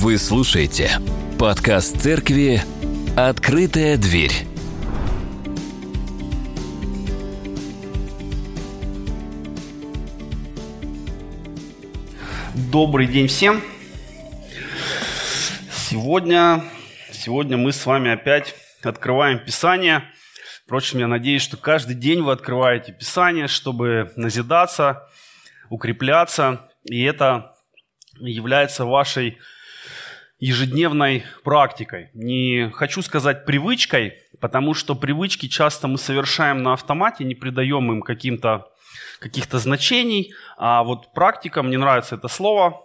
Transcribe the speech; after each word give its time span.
Вы 0.00 0.16
слушаете 0.16 0.92
подкаст 1.40 2.00
церкви 2.00 2.62
«Открытая 3.16 3.96
дверь». 3.96 4.30
Добрый 12.70 13.08
день 13.08 13.26
всем. 13.26 13.60
Сегодня, 15.72 16.62
сегодня 17.10 17.56
мы 17.56 17.72
с 17.72 17.84
вами 17.84 18.12
опять 18.12 18.54
открываем 18.84 19.40
Писание. 19.40 20.04
Впрочем, 20.64 21.00
я 21.00 21.08
надеюсь, 21.08 21.42
что 21.42 21.56
каждый 21.56 21.96
день 21.96 22.22
вы 22.22 22.30
открываете 22.30 22.92
Писание, 22.92 23.48
чтобы 23.48 24.12
назидаться, 24.14 25.08
укрепляться. 25.70 26.70
И 26.84 27.02
это 27.02 27.56
является 28.20 28.84
вашей 28.84 29.38
ежедневной 30.38 31.24
практикой. 31.44 32.10
Не 32.14 32.70
хочу 32.72 33.02
сказать 33.02 33.44
привычкой, 33.44 34.14
потому 34.40 34.74
что 34.74 34.94
привычки 34.94 35.48
часто 35.48 35.88
мы 35.88 35.98
совершаем 35.98 36.62
на 36.62 36.74
автомате, 36.74 37.24
не 37.24 37.34
придаем 37.34 37.92
им 37.92 38.02
каким-то 38.02 38.68
каких-то 39.18 39.58
значений. 39.58 40.32
А 40.56 40.82
вот 40.82 41.12
практика, 41.12 41.62
мне 41.62 41.76
нравится 41.76 42.14
это 42.14 42.28
слово, 42.28 42.80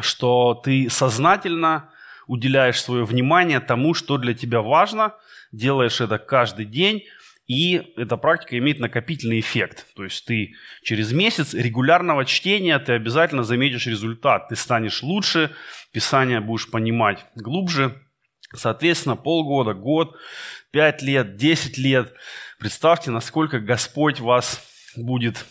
что 0.00 0.54
ты 0.54 0.88
сознательно 0.90 1.90
уделяешь 2.26 2.82
свое 2.82 3.04
внимание 3.04 3.60
тому, 3.60 3.94
что 3.94 4.18
для 4.18 4.34
тебя 4.34 4.60
важно, 4.60 5.14
делаешь 5.52 6.00
это 6.00 6.18
каждый 6.18 6.66
день, 6.66 7.04
и 7.46 7.92
эта 7.96 8.16
практика 8.16 8.58
имеет 8.58 8.80
накопительный 8.80 9.38
эффект. 9.38 9.86
То 9.94 10.04
есть 10.04 10.24
ты 10.24 10.54
через 10.82 11.12
месяц 11.12 11.54
регулярного 11.54 12.24
чтения 12.24 12.78
ты 12.78 12.92
обязательно 12.92 13.44
заметишь 13.44 13.86
результат. 13.86 14.48
Ты 14.48 14.56
станешь 14.56 15.02
лучше, 15.02 15.52
Писание 15.92 16.40
будешь 16.40 16.70
понимать 16.70 17.24
глубже. 17.36 18.02
Соответственно, 18.52 19.16
полгода, 19.16 19.74
год, 19.74 20.16
пять 20.70 21.02
лет, 21.02 21.36
десять 21.36 21.78
лет. 21.78 22.12
Представьте, 22.58 23.10
насколько 23.10 23.60
Господь 23.60 24.20
вас 24.20 24.60
будет 24.96 25.44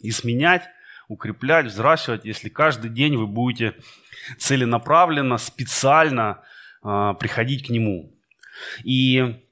изменять, 0.00 0.62
укреплять, 1.08 1.66
взращивать, 1.66 2.24
если 2.24 2.48
каждый 2.48 2.90
день 2.90 3.16
вы 3.16 3.26
будете 3.26 3.74
целенаправленно, 4.38 5.38
специально 5.38 6.42
э, 6.84 7.14
приходить 7.18 7.66
к 7.66 7.70
Нему. 7.70 8.14
И 8.84 9.42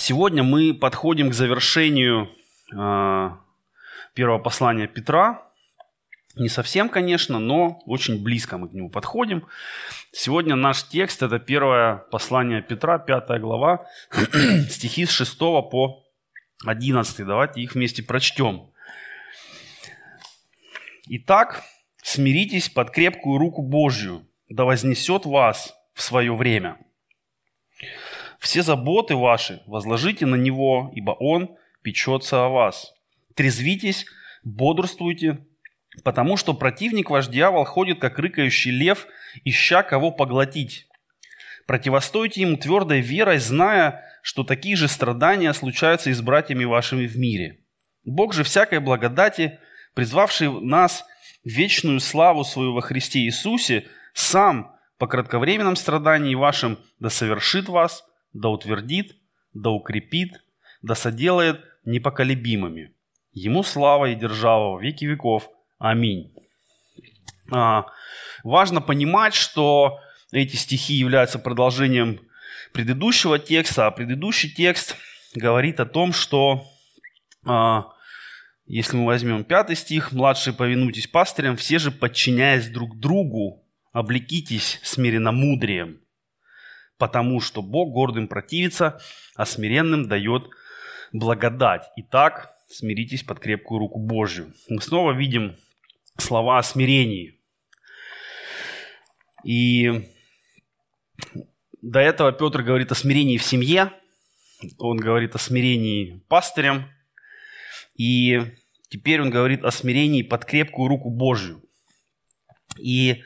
Сегодня 0.00 0.42
мы 0.42 0.72
подходим 0.72 1.28
к 1.28 1.34
завершению 1.34 2.30
э, 2.72 3.30
первого 4.14 4.38
послания 4.38 4.86
Петра. 4.86 5.46
Не 6.36 6.48
совсем, 6.48 6.88
конечно, 6.88 7.38
но 7.38 7.82
очень 7.84 8.22
близко 8.22 8.56
мы 8.56 8.70
к 8.70 8.72
нему 8.72 8.88
подходим. 8.88 9.46
Сегодня 10.10 10.56
наш 10.56 10.84
текст– 10.84 11.22
это 11.22 11.38
первое 11.38 11.96
послание 11.96 12.62
Петра, 12.62 12.98
пятая 12.98 13.38
глава, 13.38 13.86
стихи 14.70 15.04
с 15.04 15.10
6 15.10 15.38
по 15.38 16.02
11. 16.64 17.26
Давайте 17.26 17.60
их 17.60 17.74
вместе 17.74 18.02
прочтем. 18.02 18.70
Итак, 21.08 21.62
смиритесь 22.02 22.70
под 22.70 22.90
крепкую 22.90 23.36
руку 23.36 23.60
Божью, 23.60 24.26
да 24.48 24.64
вознесет 24.64 25.26
вас 25.26 25.74
в 25.92 26.00
свое 26.00 26.34
время– 26.34 26.78
все 28.40 28.62
заботы 28.62 29.14
ваши 29.14 29.62
возложите 29.66 30.26
на 30.26 30.34
Него, 30.34 30.90
ибо 30.94 31.12
Он 31.12 31.56
печется 31.82 32.44
о 32.44 32.48
вас. 32.48 32.92
Трезвитесь, 33.36 34.06
бодрствуйте, 34.42 35.46
потому 36.02 36.36
что 36.36 36.54
противник 36.54 37.10
ваш 37.10 37.28
дьявол 37.28 37.64
ходит, 37.64 38.00
как 38.00 38.18
рыкающий 38.18 38.70
лев, 38.70 39.06
ища 39.44 39.82
кого 39.82 40.10
поглотить. 40.10 40.88
Противостойте 41.66 42.40
ему 42.40 42.56
твердой 42.56 43.00
верой, 43.00 43.38
зная, 43.38 44.04
что 44.22 44.42
такие 44.42 44.74
же 44.74 44.88
страдания 44.88 45.52
случаются 45.52 46.10
и 46.10 46.14
с 46.14 46.22
братьями 46.22 46.64
вашими 46.64 47.06
в 47.06 47.18
мире. 47.18 47.60
Бог 48.04 48.32
же 48.32 48.42
всякой 48.42 48.80
благодати, 48.80 49.58
призвавший 49.94 50.48
нас 50.62 51.04
в 51.44 51.48
вечную 51.48 52.00
славу 52.00 52.44
свою 52.44 52.72
во 52.72 52.80
Христе 52.80 53.20
Иисусе, 53.20 53.86
сам 54.14 54.74
по 54.98 55.06
кратковременном 55.06 55.76
страдании 55.76 56.34
вашим 56.34 56.78
да 56.98 57.10
совершит 57.10 57.68
вас– 57.68 58.06
да 58.32 58.48
утвердит, 58.48 59.16
да 59.54 59.70
укрепит, 59.70 60.42
да 60.82 60.94
соделает 60.94 61.60
непоколебимыми. 61.84 62.92
Ему 63.32 63.62
слава 63.62 64.10
и 64.10 64.14
держава 64.14 64.72
во 64.72 64.80
веки 64.80 65.04
веков. 65.04 65.48
Аминь. 65.78 66.32
А, 67.50 67.86
важно 68.44 68.80
понимать, 68.80 69.34
что 69.34 69.98
эти 70.32 70.56
стихи 70.56 70.94
являются 70.94 71.38
продолжением 71.38 72.20
предыдущего 72.72 73.38
текста, 73.38 73.86
а 73.86 73.90
предыдущий 73.90 74.50
текст 74.50 74.96
говорит 75.34 75.80
о 75.80 75.86
том, 75.86 76.12
что 76.12 76.64
а, 77.44 77.86
если 78.66 78.96
мы 78.96 79.06
возьмем 79.06 79.44
пятый 79.44 79.74
стих, 79.74 80.12
«Младшие, 80.12 80.54
повинуйтесь 80.54 81.08
пастырям, 81.08 81.56
все 81.56 81.78
же, 81.78 81.90
подчиняясь 81.90 82.68
друг 82.68 82.98
другу, 82.98 83.64
облекитесь 83.92 84.78
смиренно 84.82 85.32
мудрием, 85.32 86.00
потому 87.00 87.40
что 87.40 87.62
Бог 87.62 87.94
гордым 87.94 88.28
противится, 88.28 89.00
а 89.34 89.46
смиренным 89.46 90.06
дает 90.06 90.48
благодать. 91.12 91.90
Итак, 91.96 92.52
смиритесь 92.68 93.22
под 93.22 93.40
крепкую 93.40 93.78
руку 93.78 93.98
Божью. 93.98 94.52
Мы 94.68 94.82
снова 94.82 95.12
видим 95.12 95.56
слова 96.18 96.58
о 96.58 96.62
смирении. 96.62 97.40
И 99.44 100.10
до 101.80 102.00
этого 102.00 102.32
Петр 102.32 102.62
говорит 102.62 102.92
о 102.92 102.94
смирении 102.94 103.38
в 103.38 103.42
семье, 103.42 103.92
он 104.76 104.98
говорит 104.98 105.34
о 105.34 105.38
смирении 105.38 106.22
пастырем, 106.28 106.86
и 107.94 108.42
теперь 108.90 109.22
он 109.22 109.30
говорит 109.30 109.64
о 109.64 109.70
смирении 109.70 110.20
под 110.20 110.44
крепкую 110.44 110.88
руку 110.88 111.08
Божью. 111.08 111.62
И 112.78 113.22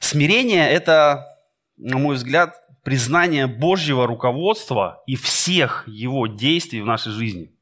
смирение– 0.00 0.68
это, 0.70 1.28
на 1.76 1.98
мой 1.98 2.16
взгляд, 2.16 2.56
признание 2.88 3.46
Божьего 3.46 4.06
руководства 4.06 5.02
и 5.06 5.14
всех 5.14 5.84
Его 5.86 6.26
действий 6.26 6.80
в 6.80 6.86
нашей 6.86 7.12
жизни. 7.12 7.52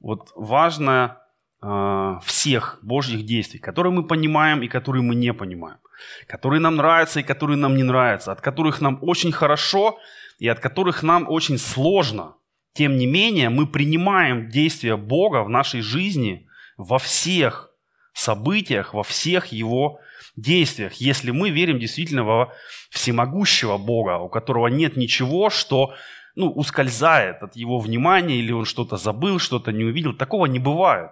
Вот 0.00 0.32
важно 0.34 1.18
э, 1.62 2.18
всех 2.24 2.80
Божьих 2.82 3.24
действий, 3.24 3.60
которые 3.60 3.92
мы 3.92 4.04
понимаем 4.04 4.60
и 4.62 4.66
которые 4.66 5.02
мы 5.02 5.14
не 5.14 5.32
понимаем, 5.32 5.78
которые 6.26 6.58
нам 6.58 6.74
нравятся 6.74 7.20
и 7.20 7.22
которые 7.22 7.56
нам 7.56 7.76
не 7.76 7.84
нравятся, 7.84 8.32
от 8.32 8.40
которых 8.40 8.80
нам 8.80 8.98
очень 9.02 9.30
хорошо 9.30 10.00
и 10.40 10.48
от 10.48 10.58
которых 10.58 11.04
нам 11.04 11.30
очень 11.30 11.58
сложно. 11.58 12.34
Тем 12.72 12.96
не 12.96 13.06
менее, 13.06 13.50
мы 13.50 13.68
принимаем 13.68 14.48
действия 14.48 14.96
Бога 14.96 15.44
в 15.44 15.48
нашей 15.48 15.80
жизни 15.80 16.48
во 16.76 16.98
всех 16.98 17.70
событиях, 18.14 18.94
во 18.94 19.04
всех 19.04 19.52
Его 19.52 20.00
действиях, 20.34 20.94
если 20.94 21.30
мы 21.30 21.50
верим 21.50 21.78
действительно 21.78 22.24
во 22.24 22.52
всемогущего 22.92 23.78
Бога, 23.78 24.18
у 24.18 24.28
которого 24.28 24.66
нет 24.66 24.96
ничего, 24.96 25.48
что 25.48 25.94
ну, 26.36 26.50
ускользает 26.50 27.42
от 27.42 27.56
его 27.56 27.78
внимания, 27.78 28.36
или 28.36 28.52
он 28.52 28.66
что-то 28.66 28.98
забыл, 28.98 29.38
что-то 29.38 29.72
не 29.72 29.84
увидел. 29.84 30.14
Такого 30.14 30.44
не 30.46 30.58
бывает. 30.58 31.10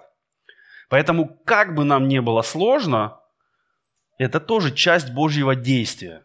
Поэтому, 0.91 1.27
как 1.47 1.75
бы 1.75 1.85
нам 1.85 2.07
не 2.07 2.21
было 2.21 2.43
сложно, 2.43 3.19
это 4.19 4.41
тоже 4.41 4.75
часть 4.75 5.13
Божьего 5.15 5.55
действия. 5.55 6.23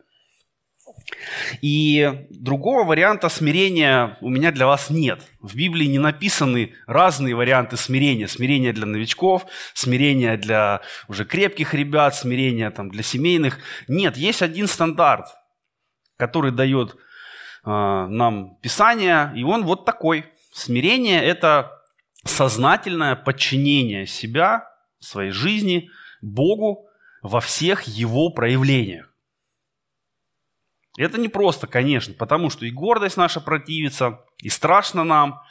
И 1.62 2.26
другого 2.30 2.84
варианта 2.84 3.30
смирения 3.30 4.18
у 4.22 4.30
меня 4.30 4.52
для 4.52 4.68
вас 4.68 4.90
нет. 4.90 5.22
В 5.40 5.56
Библии 5.56 5.86
не 5.86 6.00
написаны 6.00 6.74
разные 6.88 7.36
варианты 7.36 7.78
смирения. 7.78 8.28
Смирение 8.28 8.74
для 8.74 8.86
новичков, 8.86 9.46
смирение 9.74 10.36
для 10.36 10.82
уже 11.08 11.24
крепких 11.24 11.74
ребят, 11.74 12.16
смирение 12.16 12.70
там, 12.72 12.90
для 12.90 13.04
семейных. 13.04 13.60
Нет, 13.88 14.18
есть 14.18 14.42
один 14.42 14.68
стандарт, 14.68 15.28
который 16.18 16.52
дает 16.52 16.94
э, 16.94 16.96
нам 17.66 18.58
Писание, 18.62 19.32
и 19.36 19.44
он 19.44 19.64
вот 19.64 19.86
такой. 19.86 20.26
Смирение– 20.54 21.24
это 21.24 21.72
сознательное 22.24 23.16
подчинение 23.16 24.08
себя, 24.08 24.68
своей 25.00 25.32
жизни 25.32 25.90
Богу 26.22 26.88
во 27.22 27.40
всех 27.42 27.84
его 27.84 28.30
проявлениях. 28.30 29.12
Это 30.98 31.20
не 31.20 31.28
просто, 31.28 31.68
конечно, 31.68 32.14
потому 32.14 32.50
что 32.50 32.66
и 32.66 32.72
гордость 32.72 33.18
наша 33.18 33.42
противится, 33.42 34.22
и 34.38 34.50
страшно 34.50 35.04
нам, 35.04 35.42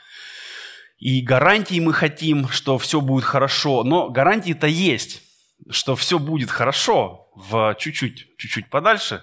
и 0.98 1.20
гарантии 1.20 1.80
мы 1.80 1.92
хотим, 1.92 2.48
что 2.48 2.78
все 2.78 3.00
будет 3.00 3.24
хорошо. 3.24 3.84
Но 3.84 4.08
гарантии-то 4.08 4.66
есть, 4.66 5.22
что 5.68 5.96
все 5.96 6.18
будет 6.18 6.50
хорошо 6.50 7.30
в 7.34 7.76
чуть-чуть, 7.78 8.36
чуть-чуть 8.38 8.70
подальше. 8.70 9.22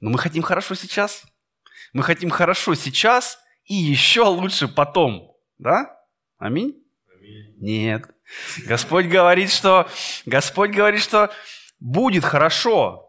Но 0.00 0.10
мы 0.10 0.18
хотим 0.18 0.42
хорошо 0.42 0.74
сейчас. 0.74 1.24
Мы 1.92 2.02
хотим 2.02 2.30
хорошо 2.30 2.74
сейчас 2.74 3.38
и 3.64 3.74
еще 3.74 4.22
лучше 4.22 4.68
потом. 4.68 5.36
Да? 5.58 5.96
Аминь? 6.38 6.74
Аминь. 7.14 7.54
Нет. 7.58 8.10
Господь 8.66 9.06
говорит, 9.06 9.50
что 9.50 9.88
Господь 10.26 10.70
говорит, 10.70 11.02
что 11.02 11.30
будет 11.80 12.24
хорошо, 12.24 13.06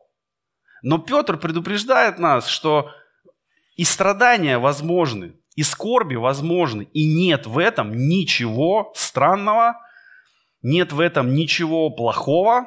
Но 0.81 0.97
Петр 0.97 1.37
предупреждает 1.37 2.17
нас, 2.17 2.47
что 2.47 2.89
и 3.75 3.83
страдания 3.83 4.57
возможны, 4.57 5.35
и 5.55 5.61
скорби 5.61 6.15
возможны, 6.15 6.83
и 6.93 7.05
нет 7.05 7.45
в 7.45 7.59
этом 7.59 7.91
ничего 7.93 8.91
странного, 8.95 9.79
нет 10.63 10.91
в 10.91 10.99
этом 10.99 11.35
ничего 11.35 11.91
плохого. 11.91 12.65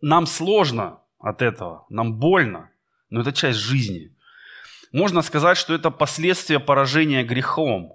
Нам 0.00 0.26
сложно 0.26 1.00
от 1.20 1.40
этого, 1.40 1.86
нам 1.88 2.18
больно, 2.18 2.70
но 3.10 3.20
это 3.20 3.32
часть 3.32 3.58
жизни. 3.58 4.14
Можно 4.92 5.22
сказать, 5.22 5.56
что 5.56 5.74
это 5.74 5.90
последствия 5.90 6.60
поражения 6.60 7.24
грехом, 7.24 7.94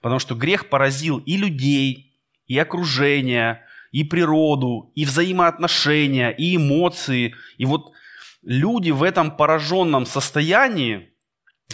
потому 0.00 0.18
что 0.18 0.34
грех 0.34 0.68
поразил 0.68 1.18
и 1.18 1.36
людей, 1.36 2.12
и 2.46 2.58
окружение, 2.58 3.64
и 3.92 4.04
природу, 4.04 4.92
и 4.94 5.04
взаимоотношения, 5.04 6.30
и 6.30 6.56
эмоции. 6.56 7.34
И 7.56 7.64
вот 7.64 7.92
люди 8.42 8.90
в 8.90 9.02
этом 9.02 9.34
пораженном 9.36 10.06
состоянии, 10.06 11.12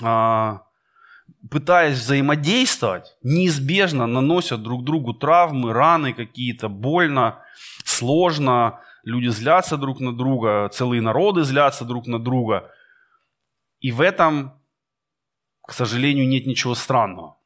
а, 0.03 0.63
пытаясь 1.51 1.99
взаимодействовать, 1.99 3.17
неизбежно 3.23 4.07
наносят 4.07 4.63
друг 4.63 4.85
другу 4.85 5.15
травмы, 5.15 5.73
раны 5.73 6.13
какие-то, 6.13 6.69
больно, 6.69 7.43
сложно, 7.85 8.81
люди 9.05 9.29
злятся 9.29 9.77
друг 9.77 10.01
на 10.01 10.17
друга, 10.17 10.69
целые 10.73 11.03
народы 11.03 11.43
злятся 11.43 11.85
друг 11.85 12.07
на 12.07 12.19
друга. 12.19 12.71
И 13.81 13.93
в 13.93 14.01
этом, 14.01 14.61
к 15.63 15.73
сожалению, 15.73 16.27
нет 16.29 16.47
ничего 16.47 16.75
странного. 16.75 17.37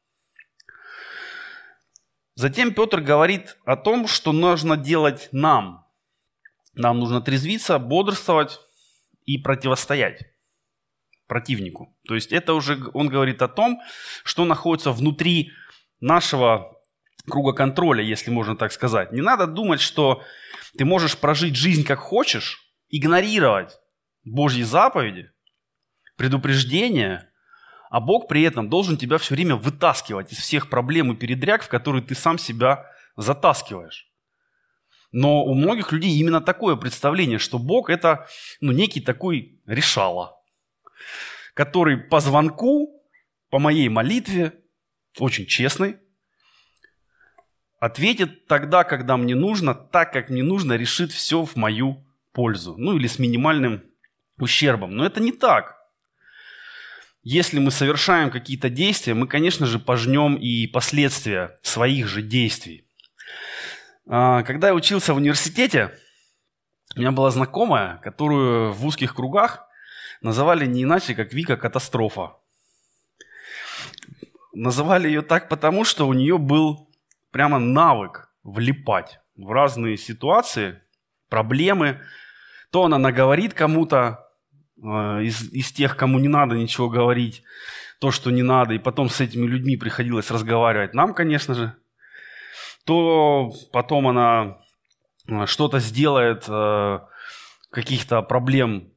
Затем 2.35 2.73
Петр 2.73 2.99
говорит 2.99 3.57
о 3.65 3.75
том, 3.75 4.07
что 4.07 4.31
нужно 4.31 4.75
делать 4.75 5.29
нам. 5.31 5.85
Нам 6.73 6.99
нужно 6.99 7.21
трезвиться, 7.21 7.77
бодрствовать 7.77 8.59
и 9.25 9.37
противостоять 9.37 10.33
противнику. 11.27 11.95
То 12.07 12.15
есть 12.15 12.31
это 12.31 12.53
уже 12.53 12.79
он 12.93 13.09
говорит 13.09 13.41
о 13.41 13.47
том, 13.47 13.79
что 14.23 14.45
находится 14.45 14.91
внутри 14.91 15.51
нашего 15.99 16.73
круга 17.29 17.53
контроля, 17.53 18.03
если 18.03 18.31
можно 18.31 18.55
так 18.55 18.71
сказать. 18.71 19.11
Не 19.11 19.21
надо 19.21 19.47
думать, 19.47 19.79
что 19.79 20.21
ты 20.77 20.85
можешь 20.85 21.17
прожить 21.17 21.55
жизнь 21.55 21.85
как 21.85 21.99
хочешь, 21.99 22.73
игнорировать 22.89 23.77
Божьи 24.23 24.63
заповеди, 24.63 25.31
предупреждения, 26.15 27.31
а 27.89 27.99
Бог 27.99 28.27
при 28.27 28.43
этом 28.43 28.69
должен 28.69 28.97
тебя 28.97 29.17
все 29.17 29.35
время 29.35 29.55
вытаскивать 29.55 30.31
из 30.31 30.39
всех 30.39 30.69
проблем 30.69 31.11
и 31.11 31.15
передряг, 31.15 31.63
в 31.63 31.67
которые 31.67 32.03
ты 32.03 32.15
сам 32.15 32.37
себя 32.37 32.85
затаскиваешь. 33.15 34.09
Но 35.11 35.43
у 35.43 35.53
многих 35.53 35.91
людей 35.91 36.11
именно 36.17 36.41
такое 36.41 36.75
представление, 36.75 37.37
что 37.37 37.59
Бог 37.59 37.91
это 37.91 38.27
ну, 38.61 38.71
некий 38.71 38.99
такой 38.99 39.61
решала, 39.67 40.35
который 41.53 41.97
по 41.97 42.19
звонку, 42.19 43.05
по 43.51 43.59
моей 43.59 43.89
молитве, 43.89 44.59
очень 45.19 45.45
честный, 45.45 45.97
ответит 47.83 48.47
тогда, 48.47 48.85
когда 48.85 49.17
мне 49.17 49.35
нужно, 49.35 49.75
так, 49.75 50.13
как 50.13 50.29
мне 50.29 50.41
нужно, 50.41 50.77
решит 50.77 51.11
все 51.11 51.43
в 51.43 51.57
мою 51.57 52.05
пользу. 52.31 52.75
Ну 52.77 52.95
или 52.95 53.07
с 53.07 53.19
минимальным 53.19 53.83
ущербом. 54.39 54.95
Но 54.95 55.05
это 55.05 55.19
не 55.19 55.33
так. 55.33 55.75
Если 57.23 57.59
мы 57.59 57.71
совершаем 57.71 58.31
какие-то 58.31 58.69
действия, 58.69 59.13
мы, 59.13 59.27
конечно 59.27 59.65
же, 59.65 59.79
пожнем 59.79 60.35
и 60.35 60.65
последствия 60.65 61.57
своих 61.61 62.07
же 62.07 62.21
действий. 62.21 62.87
А, 64.07 64.43
когда 64.43 64.69
я 64.69 64.75
учился 64.75 65.13
в 65.13 65.17
университете, 65.17 65.91
у 66.95 67.01
меня 67.01 67.11
была 67.11 67.31
знакомая, 67.31 67.97
которую 67.97 68.71
в 68.71 68.85
узких 68.85 69.13
кругах 69.13 69.67
называли 70.21 70.65
не 70.65 70.83
иначе, 70.83 71.15
как 71.15 71.33
Вика 71.33 71.57
Катастрофа. 71.57 72.37
Называли 74.53 75.07
ее 75.07 75.21
так 75.21 75.49
потому, 75.49 75.83
что 75.83 76.07
у 76.07 76.13
нее 76.13 76.37
был 76.37 76.92
прямо 77.33 77.59
навык 77.59 78.29
влипать 78.43 79.19
в 79.35 79.51
разные 79.51 79.97
ситуации, 79.97 80.81
проблемы. 81.29 81.99
То 82.71 82.85
она 82.85 82.97
наговорит 82.97 83.53
кому-то 83.53 84.25
э, 84.77 85.23
из, 85.23 85.51
из 85.51 85.71
тех, 85.73 85.97
кому 85.97 86.19
не 86.19 86.29
надо 86.29 86.55
ничего 86.55 86.89
говорить, 86.89 87.43
то, 87.99 88.11
что 88.11 88.31
не 88.31 88.43
надо, 88.43 88.73
и 88.73 88.79
потом 88.79 89.09
с 89.09 89.19
этими 89.19 89.45
людьми 89.45 89.75
приходилось 89.75 90.31
разговаривать 90.31 90.93
нам, 90.93 91.13
конечно 91.13 91.53
же. 91.53 91.75
То 92.85 93.51
потом 93.73 94.07
она 94.07 94.59
э, 95.27 95.45
что-то 95.45 95.79
сделает, 95.79 96.45
э, 96.47 96.99
каких-то 97.73 98.21
проблем 98.21 98.93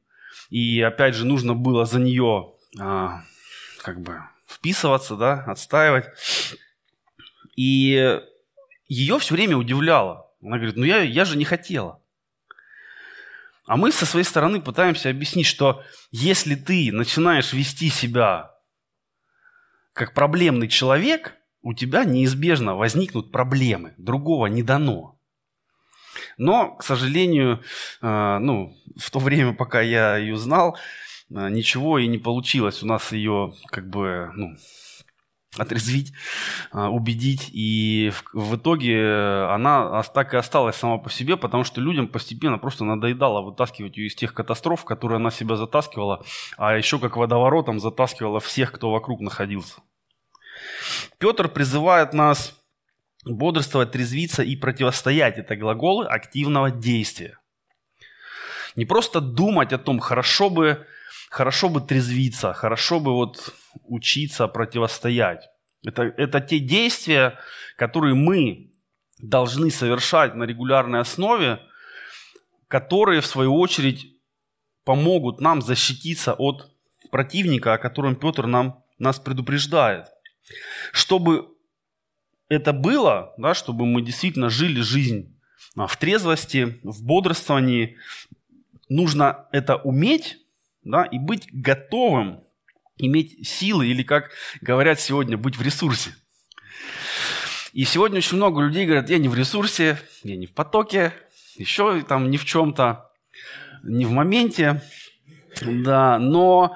и 0.49 0.81
опять 0.81 1.15
же 1.15 1.25
нужно 1.25 1.53
было 1.53 1.85
за 1.85 1.99
нее 1.99 2.53
а, 2.79 3.21
как 3.81 3.99
бы 3.99 4.21
вписываться, 4.47 5.15
да, 5.15 5.43
отстаивать. 5.45 6.05
И 7.57 8.21
ее 8.87 9.19
все 9.19 9.33
время 9.35 9.57
удивляло. 9.57 10.31
Она 10.41 10.57
говорит, 10.57 10.77
ну 10.77 10.85
я, 10.85 11.01
я 11.01 11.25
же 11.25 11.37
не 11.37 11.43
хотела. 11.43 12.01
А 13.65 13.75
мы 13.75 13.91
со 13.91 14.05
своей 14.05 14.23
стороны 14.23 14.61
пытаемся 14.61 15.09
объяснить, 15.09 15.47
что 15.47 15.83
если 16.11 16.55
ты 16.55 16.91
начинаешь 16.93 17.51
вести 17.51 17.89
себя 17.89 18.53
как 19.91 20.13
проблемный 20.13 20.69
человек, 20.69 21.35
у 21.61 21.73
тебя 21.73 22.05
неизбежно 22.05 22.75
возникнут 22.75 23.31
проблемы. 23.31 23.93
Другого 23.97 24.45
не 24.45 24.63
дано. 24.63 25.19
Но, 26.37 26.75
к 26.75 26.83
сожалению, 26.83 27.63
э, 28.01 28.37
ну, 28.39 28.77
в 28.95 29.09
то 29.09 29.19
время, 29.19 29.53
пока 29.53 29.81
я 29.81 30.15
ее 30.15 30.37
знал, 30.37 30.77
э, 31.29 31.49
ничего 31.49 31.97
и 31.97 32.07
не 32.07 32.19
получилось. 32.19 32.83
У 32.83 32.85
нас 32.85 33.11
ее 33.11 33.53
как 33.67 33.89
бы, 33.89 34.31
ну, 34.35 34.55
отрезвить, 35.61 36.13
э, 36.73 36.79
убедить. 36.79 37.49
И 37.53 38.11
в, 38.33 38.55
итоге 38.55 39.45
она 39.49 40.03
так 40.03 40.33
и 40.33 40.37
осталась 40.37 40.75
сама 40.75 40.97
по 40.97 41.09
себе, 41.09 41.37
потому 41.37 41.63
что 41.63 41.81
людям 41.81 42.07
постепенно 42.07 42.57
просто 42.57 42.83
надоедало 42.83 43.41
вытаскивать 43.41 43.97
ее 43.97 44.07
из 44.07 44.15
тех 44.15 44.33
катастроф, 44.33 44.85
которые 44.85 45.17
она 45.17 45.31
себя 45.31 45.55
затаскивала, 45.55 46.23
а 46.57 46.77
еще 46.77 46.99
как 46.99 47.17
водоворотом 47.17 47.79
затаскивала 47.79 48.39
всех, 48.39 48.71
кто 48.71 48.91
вокруг 48.91 49.21
находился. 49.21 49.81
Петр 51.19 51.47
призывает 51.47 52.13
нас 52.13 52.57
Бодрствовать, 53.29 53.91
трезвиться 53.91 54.43
и 54.43 54.55
противостоять– 54.55 55.37
это 55.37 55.55
глаголы 55.55 56.05
активного 56.05 56.71
действия. 56.71 57.39
Не 58.75 58.85
просто 58.85 59.21
думать 59.21 59.73
о 59.73 59.77
том, 59.77 59.99
хорошо 59.99 60.49
бы, 60.49 60.85
хорошо 61.29 61.69
бы 61.69 61.81
трезвиться, 61.81 62.53
хорошо 62.53 62.99
бы 62.99 63.13
вот 63.13 63.53
учиться 63.83 64.47
противостоять. 64.47 65.49
Это, 65.85 66.03
это 66.03 66.41
те 66.41 66.59
действия, 66.59 67.37
которые 67.77 68.15
мы 68.15 68.71
должны 69.19 69.71
совершать 69.71 70.35
на 70.35 70.43
регулярной 70.43 70.99
основе, 70.99 71.59
которые, 72.67 73.21
в 73.21 73.25
свою 73.25 73.55
очередь, 73.55 74.13
помогут 74.83 75.41
нам 75.41 75.61
защититься 75.61 76.33
от 76.33 76.71
противника, 77.11 77.73
о 77.73 77.77
котором 77.77 78.15
Петр 78.15 78.45
нам, 78.45 78.83
нас 78.99 79.19
предупреждает. 79.19 80.07
Чтобы 80.91 81.49
это 82.49 82.73
было, 82.73 83.33
да, 83.37 83.53
чтобы 83.53 83.85
мы 83.85 84.01
действительно 84.01 84.49
жили 84.49 84.81
жизнь 84.81 85.37
а, 85.75 85.87
в 85.87 85.97
трезвости, 85.97 86.79
в 86.83 87.03
бодрствовании, 87.03 87.97
нужно 88.89 89.47
это 89.51 89.75
уметь 89.75 90.37
да, 90.89 91.03
и 91.03 91.19
быть 91.19 91.47
готовым, 91.51 92.43
иметь 92.97 93.47
силы 93.47 93.87
или, 93.87 94.03
как 94.03 94.31
говорят 94.61 94.99
сегодня, 94.99 95.37
быть 95.37 95.57
в 95.57 95.61
ресурсе. 95.61 96.15
И 97.73 97.83
сегодня 97.83 98.17
очень 98.17 98.37
много 98.37 98.61
людей 98.61 98.85
говорят, 98.85 99.09
я 99.09 99.19
не 99.19 99.27
в 99.27 99.35
ресурсе, 99.35 99.99
я 100.23 100.35
не 100.35 100.47
в 100.47 100.53
потоке, 100.53 101.13
еще 101.57 102.01
там 102.01 102.31
не 102.31 102.37
в 102.37 102.45
чем-то, 102.45 103.11
не 103.83 104.05
в 104.05 104.11
моменте. 104.11 104.81
Да, 105.61 106.17
но 106.17 106.75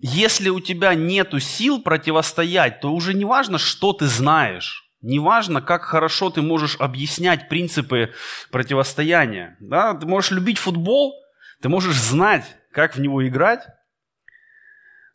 если 0.00 0.48
у 0.48 0.60
тебя 0.60 0.94
нету 0.94 1.38
сил 1.38 1.80
противостоять, 1.80 2.80
то 2.80 2.92
уже 2.92 3.14
не 3.14 3.24
важно, 3.24 3.58
что 3.58 3.92
ты 3.92 4.06
знаешь. 4.06 4.84
Неважно, 5.00 5.62
как 5.62 5.82
хорошо 5.82 6.30
ты 6.30 6.42
можешь 6.42 6.76
объяснять 6.78 7.48
принципы 7.48 8.12
противостояния. 8.50 9.56
Да? 9.60 9.94
Ты 9.94 10.06
можешь 10.06 10.32
любить 10.32 10.58
футбол, 10.58 11.14
ты 11.60 11.68
можешь 11.68 11.96
знать, 11.96 12.57
как 12.78 12.96
в 12.96 13.00
него 13.00 13.26
играть, 13.26 13.66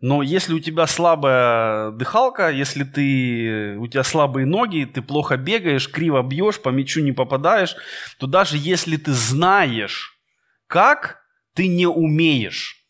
но 0.02 0.22
если 0.22 0.54
у 0.54 0.60
тебя 0.60 0.86
слабая 0.86 1.92
дыхалка, 1.92 2.50
если 2.50 2.84
ты, 2.84 3.78
у 3.78 3.88
тебя 3.88 4.04
слабые 4.04 4.46
ноги, 4.46 4.84
ты 4.84 5.02
плохо 5.02 5.38
бегаешь, 5.38 5.90
криво 5.90 6.22
бьешь, 6.22 6.60
по 6.62 6.70
мячу 6.70 7.02
не 7.02 7.14
попадаешь, 7.14 7.76
то 8.20 8.28
даже 8.28 8.58
если 8.58 8.98
ты 8.98 9.14
знаешь, 9.14 10.20
как, 10.68 11.24
ты 11.54 11.68
не 11.68 11.88
умеешь. 11.88 12.86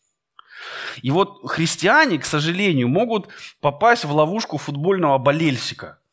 И 1.02 1.10
вот 1.12 1.48
христиане, 1.48 2.18
к 2.18 2.24
сожалению, 2.24 2.88
могут 2.88 3.28
попасть 3.60 4.04
в 4.04 4.12
ловушку 4.12 4.58
футбольного 4.58 5.18
болельщика– 5.18 5.98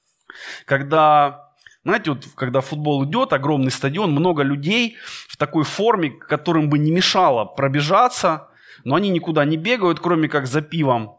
когда 0.66 1.50
Знаете, 1.84 2.12
вот 2.12 2.28
когда 2.36 2.62
футбол 2.62 3.06
идет, 3.06 3.34
огромный 3.34 3.72
стадион, 3.72 4.12
много 4.12 4.44
людей 4.44 4.98
в 5.28 5.38
такой 5.38 5.64
форме, 5.64 6.12
которым 6.12 6.70
бы 6.70 6.78
не 6.78 6.92
мешало 6.92 7.46
пробежаться, 7.46 8.51
но 8.84 8.96
они 8.96 9.10
никуда 9.10 9.46
не 9.46 9.58
бегают, 9.58 10.00
кроме 10.00 10.28
как 10.28 10.48
за 10.48 10.62
пивом. 10.62 11.18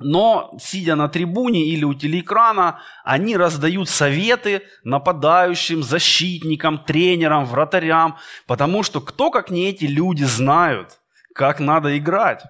Но, 0.00 0.56
сидя 0.60 0.94
на 0.94 1.08
трибуне 1.08 1.66
или 1.66 1.84
у 1.84 1.92
телеэкрана, 1.92 2.80
они 3.04 3.36
раздают 3.36 3.88
советы 3.88 4.62
нападающим, 4.84 5.82
защитникам, 5.82 6.78
тренерам, 6.78 7.44
вратарям, 7.44 8.16
потому 8.46 8.84
что 8.84 9.00
кто, 9.00 9.30
как 9.30 9.50
не 9.50 9.68
эти 9.68 9.86
люди, 9.86 10.22
знают, 10.22 11.00
как 11.34 11.58
надо 11.58 11.98
играть. 11.98 12.44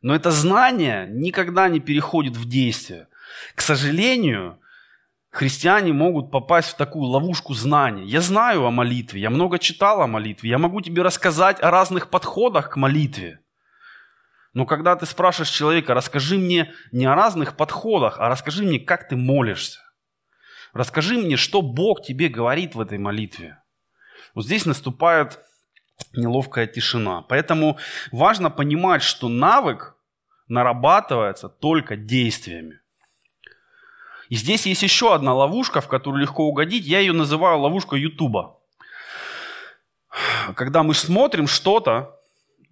Но 0.00 0.14
это 0.14 0.30
знание 0.30 1.06
никогда 1.10 1.68
не 1.68 1.80
переходит 1.80 2.36
в 2.36 2.48
действие. 2.48 3.08
К 3.54 3.60
сожалению, 3.60 4.58
христиане 5.30 5.92
могут 5.92 6.30
попасть 6.30 6.70
в 6.70 6.76
такую 6.76 7.04
ловушку 7.04 7.54
знаний. 7.54 8.06
Я 8.06 8.20
знаю 8.20 8.64
о 8.64 8.70
молитве, 8.70 9.20
я 9.20 9.30
много 9.30 9.58
читал 9.58 10.02
о 10.02 10.06
молитве, 10.06 10.50
я 10.50 10.58
могу 10.58 10.80
тебе 10.80 11.02
рассказать 11.02 11.62
о 11.62 11.70
разных 11.70 12.10
подходах 12.10 12.70
к 12.70 12.76
молитве. 12.76 13.40
Но 14.54 14.66
когда 14.66 14.96
ты 14.96 15.06
спрашиваешь 15.06 15.50
человека, 15.50 15.94
расскажи 15.94 16.38
мне 16.38 16.72
не 16.90 17.06
о 17.06 17.14
разных 17.14 17.56
подходах, 17.56 18.18
а 18.18 18.28
расскажи 18.28 18.64
мне, 18.64 18.80
как 18.80 19.08
ты 19.08 19.16
молишься. 19.16 19.80
Расскажи 20.72 21.16
мне, 21.16 21.36
что 21.36 21.62
Бог 21.62 22.02
тебе 22.02 22.28
говорит 22.28 22.74
в 22.74 22.80
этой 22.80 22.98
молитве. 22.98 23.58
Вот 24.34 24.44
здесь 24.46 24.66
наступает 24.66 25.40
неловкая 26.12 26.66
тишина. 26.66 27.22
Поэтому 27.22 27.78
важно 28.12 28.50
понимать, 28.50 29.02
что 29.02 29.28
навык 29.28 29.96
нарабатывается 30.48 31.48
только 31.48 31.96
действиями. 31.96 32.80
И 34.28 34.36
здесь 34.36 34.66
есть 34.66 34.82
еще 34.82 35.14
одна 35.14 35.34
ловушка, 35.34 35.80
в 35.80 35.88
которую 35.88 36.22
легко 36.22 36.44
угодить. 36.46 36.86
Я 36.86 37.00
ее 37.00 37.12
называю 37.12 37.58
ловушка 37.60 37.96
Ютуба. 37.96 38.56
Когда 40.54 40.82
мы 40.82 40.94
смотрим 40.94 41.46
что-то, 41.46 42.18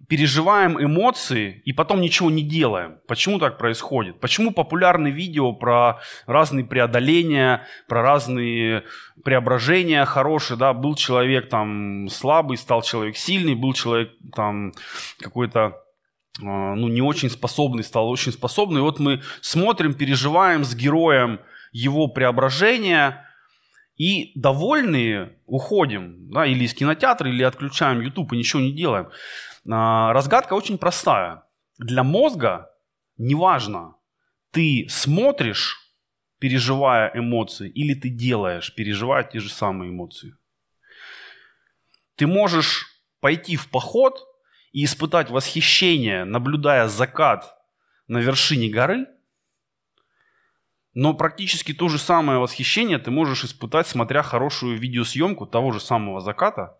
переживаем 0.07 0.81
эмоции 0.81 1.61
и 1.65 1.73
потом 1.73 1.99
ничего 2.01 2.31
не 2.31 2.41
делаем. 2.41 2.99
Почему 3.07 3.39
так 3.39 3.57
происходит? 3.57 4.19
Почему 4.19 4.51
популярны 4.51 5.09
видео 5.09 5.51
про 5.51 5.99
разные 6.25 6.65
преодоления, 6.65 7.67
про 7.87 8.01
разные 8.01 8.83
преображения 9.23 10.05
хорошие, 10.05 10.57
да, 10.57 10.73
был 10.73 10.95
человек 10.95 11.49
там 11.49 12.07
слабый, 12.09 12.57
стал 12.57 12.83
человек 12.83 13.17
сильный, 13.17 13.55
был 13.55 13.73
человек 13.73 14.11
там 14.33 14.71
какой-то 15.19 15.81
ну, 16.39 16.87
не 16.87 17.01
очень 17.01 17.29
способный, 17.29 17.83
стал 17.83 18.09
очень 18.09 18.31
способный. 18.31 18.79
И 18.79 18.83
вот 18.83 18.99
мы 18.99 19.21
смотрим, 19.41 19.93
переживаем 19.93 20.63
с 20.63 20.75
героем 20.75 21.39
его 21.71 22.07
преображения, 22.07 23.23
и 23.97 24.31
довольные 24.35 25.39
уходим, 25.47 26.29
да, 26.31 26.45
или 26.45 26.63
из 26.63 26.73
кинотеатра, 26.73 27.29
или 27.29 27.43
отключаем 27.43 27.99
YouTube 28.01 28.31
и 28.33 28.37
ничего 28.37 28.61
не 28.61 28.71
делаем. 28.71 29.09
А, 29.69 30.13
разгадка 30.13 30.53
очень 30.53 30.77
простая. 30.77 31.43
Для 31.79 32.03
мозга 32.03 32.69
неважно, 33.17 33.95
ты 34.51 34.85
смотришь, 34.89 35.77
переживая 36.39 37.11
эмоции, 37.15 37.69
или 37.69 37.95
ты 37.95 38.09
делаешь, 38.09 38.73
переживая 38.75 39.23
те 39.23 39.39
же 39.39 39.49
самые 39.49 39.89
эмоции. 39.89 40.35
Ты 42.15 42.27
можешь 42.27 42.85
пойти 43.19 43.55
в 43.55 43.69
поход 43.69 44.23
и 44.77 44.83
испытать 44.83 45.31
восхищение, 45.31 46.23
наблюдая 46.23 46.87
закат 46.87 47.57
на 48.07 48.19
вершине 48.19 48.69
горы, 48.69 49.07
но 50.93 51.15
практически 51.15 51.73
то 51.73 51.89
же 51.89 51.97
самое 51.97 52.37
восхищение 52.37 52.99
ты 52.99 53.09
можешь 53.09 53.43
испытать, 53.43 53.87
смотря 53.87 54.21
хорошую 54.21 54.77
видеосъемку 54.77 55.47
того 55.47 55.71
же 55.71 55.79
самого 55.79 56.21
заката 56.21 56.79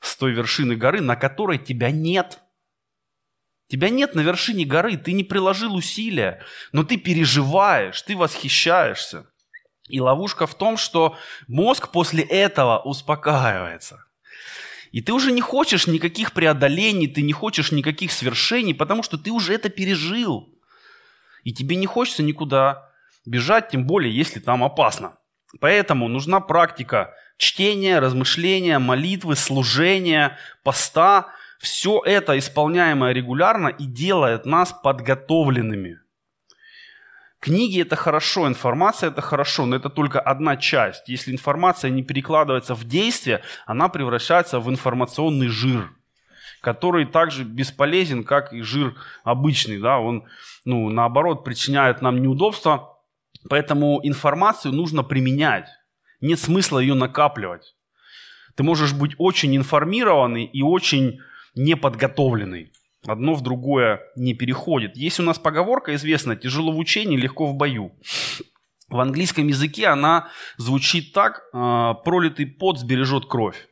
с 0.00 0.14
той 0.18 0.32
вершины 0.32 0.76
горы, 0.76 1.00
на 1.00 1.16
которой 1.16 1.56
тебя 1.56 1.90
нет. 1.90 2.42
Тебя 3.68 3.88
нет 3.88 4.14
на 4.14 4.20
вершине 4.20 4.66
горы, 4.66 4.98
ты 4.98 5.12
не 5.12 5.24
приложил 5.24 5.74
усилия, 5.74 6.44
но 6.72 6.84
ты 6.84 6.98
переживаешь, 6.98 8.02
ты 8.02 8.14
восхищаешься. 8.14 9.30
И 9.88 9.98
ловушка 9.98 10.46
в 10.46 10.54
том, 10.54 10.76
что 10.76 11.16
мозг 11.48 11.90
после 11.90 12.22
этого 12.22 12.80
успокаивается. 12.80 14.04
И 14.92 15.00
ты 15.00 15.12
уже 15.14 15.32
не 15.32 15.40
хочешь 15.40 15.86
никаких 15.86 16.32
преодолений, 16.32 17.08
ты 17.08 17.22
не 17.22 17.32
хочешь 17.32 17.72
никаких 17.72 18.12
свершений, 18.12 18.74
потому 18.74 19.02
что 19.02 19.16
ты 19.16 19.30
уже 19.30 19.54
это 19.54 19.70
пережил. 19.70 20.54
И 21.44 21.52
тебе 21.52 21.76
не 21.76 21.86
хочется 21.86 22.22
никуда 22.22 22.90
бежать, 23.24 23.70
тем 23.70 23.86
более, 23.86 24.14
если 24.14 24.38
там 24.38 24.62
опасно. 24.62 25.16
Поэтому 25.60 26.08
нужна 26.08 26.40
практика 26.40 27.14
чтения, 27.38 28.00
размышления, 28.00 28.78
молитвы, 28.78 29.34
служения, 29.34 30.38
поста. 30.62 31.28
Все 31.58 32.02
это 32.04 32.38
исполняемое 32.38 33.12
регулярно 33.12 33.68
и 33.68 33.86
делает 33.86 34.44
нас 34.44 34.72
подготовленными. 34.72 36.01
Книги 37.42 37.82
это 37.82 37.96
хорошо, 37.96 38.46
информация 38.46 39.10
это 39.10 39.20
хорошо, 39.20 39.66
но 39.66 39.74
это 39.74 39.90
только 39.90 40.20
одна 40.20 40.56
часть. 40.56 41.08
Если 41.08 41.32
информация 41.32 41.90
не 41.90 42.04
перекладывается 42.04 42.76
в 42.76 42.84
действие, 42.84 43.42
она 43.66 43.88
превращается 43.88 44.60
в 44.60 44.70
информационный 44.70 45.48
жир, 45.48 45.90
который 46.60 47.04
также 47.04 47.42
бесполезен, 47.42 48.22
как 48.22 48.52
и 48.52 48.62
жир 48.62 48.94
обычный. 49.24 49.80
Да? 49.80 49.98
Он, 49.98 50.22
ну, 50.64 50.88
наоборот, 50.88 51.42
причиняет 51.42 52.00
нам 52.00 52.22
неудобства, 52.22 52.96
поэтому 53.50 53.98
информацию 54.04 54.72
нужно 54.72 55.02
применять. 55.02 55.66
Нет 56.20 56.38
смысла 56.38 56.78
ее 56.78 56.94
накапливать. 56.94 57.74
Ты 58.54 58.62
можешь 58.62 58.92
быть 58.92 59.16
очень 59.18 59.56
информированный 59.56 60.44
и 60.44 60.62
очень 60.62 61.18
неподготовленный. 61.56 62.70
Одно 63.06 63.34
в 63.34 63.40
другое 63.40 64.00
не 64.14 64.32
переходит. 64.32 64.96
Есть 64.96 65.18
у 65.18 65.24
нас 65.24 65.38
поговорка 65.38 65.94
известная 65.96 66.36
«тяжело 66.36 66.70
в 66.72 66.78
учении, 66.78 67.16
легко 67.16 67.46
в 67.46 67.54
бою». 67.54 67.92
В 68.88 69.00
английском 69.00 69.48
языке 69.48 69.88
она 69.88 70.28
звучит 70.56 71.12
так 71.12 71.42
«А, 71.52 71.94
«пролитый 71.94 72.46
пот 72.46 72.78
сбережет 72.78 73.26
кровь». 73.26 73.68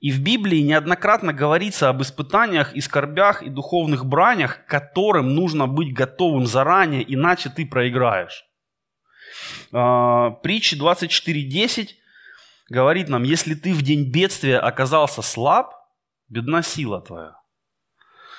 И 0.00 0.10
в 0.10 0.20
Библии 0.20 0.58
неоднократно 0.58 1.32
говорится 1.32 1.88
об 1.88 2.02
испытаниях 2.02 2.74
и 2.74 2.80
скорбях 2.80 3.42
и 3.42 3.48
духовных 3.48 4.04
бранях, 4.04 4.66
которым 4.66 5.34
нужно 5.34 5.66
быть 5.66 5.94
готовым 5.94 6.46
заранее, 6.46 7.04
иначе 7.14 7.48
ты 7.48 7.64
проиграешь. 7.64 8.44
А, 9.72 10.30
Притча 10.30 10.76
24.10 10.76 11.90
говорит 12.70 13.08
нам, 13.08 13.22
если 13.22 13.54
ты 13.54 13.72
в 13.72 13.82
день 13.82 14.10
бедствия 14.10 14.58
оказался 14.58 15.22
слаб– 15.22 15.73
бедна 16.34 16.62
сила 16.62 17.00
твоя. 17.00 17.36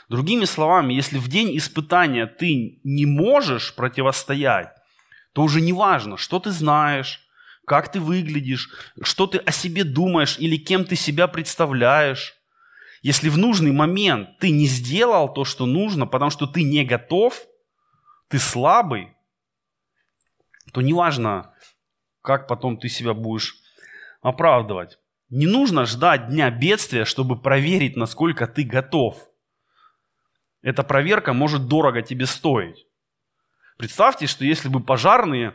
Другими 0.09 0.45
словами, 0.45 0.93
если 0.93 1.17
в 1.17 1.27
день 1.27 1.57
испытания 1.57 2.27
ты 2.27 2.79
не 2.83 3.05
можешь 3.05 3.73
противостоять, 3.73 4.69
то 5.33 5.41
уже 5.41 5.61
не 5.61 5.73
важно, 5.73 6.17
что 6.17 6.39
ты 6.39 6.51
знаешь, 6.51 7.21
как 7.65 7.91
ты 7.91 7.99
выглядишь, 7.99 8.69
что 9.01 9.25
ты 9.25 9.37
о 9.39 9.51
себе 9.51 9.83
думаешь 9.83 10.37
или 10.37 10.57
кем 10.57 10.85
ты 10.85 10.95
себя 10.95 11.27
представляешь. 11.27 12.35
Если 13.01 13.29
в 13.29 13.37
нужный 13.37 13.71
момент 13.71 14.37
ты 14.39 14.51
не 14.51 14.67
сделал 14.67 15.33
то, 15.33 15.45
что 15.45 15.65
нужно, 15.65 16.05
потому 16.05 16.31
что 16.31 16.45
ты 16.47 16.63
не 16.63 16.83
готов, 16.83 17.41
ты 18.27 18.39
слабый, 18.39 19.13
то 20.73 20.81
неважно, 20.81 21.53
как 22.21 22.47
потом 22.47 22.77
ты 22.77 22.89
себя 22.89 23.13
будешь 23.13 23.55
оправдывать. 24.21 24.99
Не 25.35 25.47
нужно 25.47 25.85
ждать 25.85 26.29
дня 26.29 26.49
бедствия, 26.49 27.03
чтобы 27.03 27.35
проверить, 27.37 27.97
насколько 27.97 28.47
ты 28.47 28.63
готов. 28.63 29.17
Эта 30.61 30.81
проверка 30.81 31.33
может 31.33 31.67
дорого 31.67 32.01
тебе 32.01 32.25
стоить. 32.25 32.87
Представьте, 33.77 34.27
что 34.27 34.45
если 34.45 34.69
бы 34.69 34.79
пожарные 34.79 35.53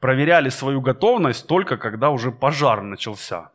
проверяли 0.00 0.48
свою 0.48 0.80
готовность 0.80 1.46
только 1.46 1.76
когда 1.76 2.10
уже 2.10 2.32
пожар 2.32 2.82
начался. 2.82 3.52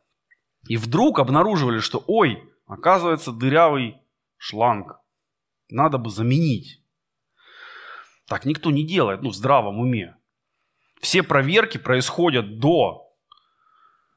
И 0.70 0.78
вдруг 0.78 1.20
обнаруживали, 1.20 1.80
что 1.80 2.01
ой, 2.08 2.42
оказывается 2.66 3.34
дырявый 3.34 3.98
шланг. 4.38 5.01
Надо 5.68 5.98
бы 5.98 6.10
заменить. 6.10 6.82
Так 8.28 8.46
никто 8.46 8.72
не 8.72 8.86
делает, 8.88 9.24
ну, 9.24 9.32
в 9.32 9.36
здравом 9.36 9.80
уме. 9.80 10.16
Все 11.01 11.22
проверки 11.22 11.78
происходят 11.78 12.60
до 12.60 13.09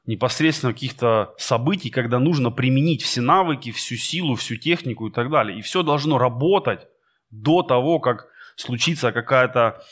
непосредственно 0.05 0.73
каких-то 0.73 1.33
событий, 1.37 1.89
когда 1.89 2.19
нужно 2.19 2.51
применить 2.51 3.03
все 3.03 3.21
навыки, 3.21 3.71
всю 3.71 3.95
силу, 3.95 4.35
всю 4.35 4.57
технику 4.57 5.07
и 5.07 5.11
так 5.11 5.29
далее. 5.29 5.59
И 5.59 5.61
все 5.61 5.83
должно 5.83 6.17
работать 6.17 6.87
до 7.29 7.63
того, 7.63 7.99
как 7.99 8.27
случится 8.55 9.11
какая-то 9.11 9.83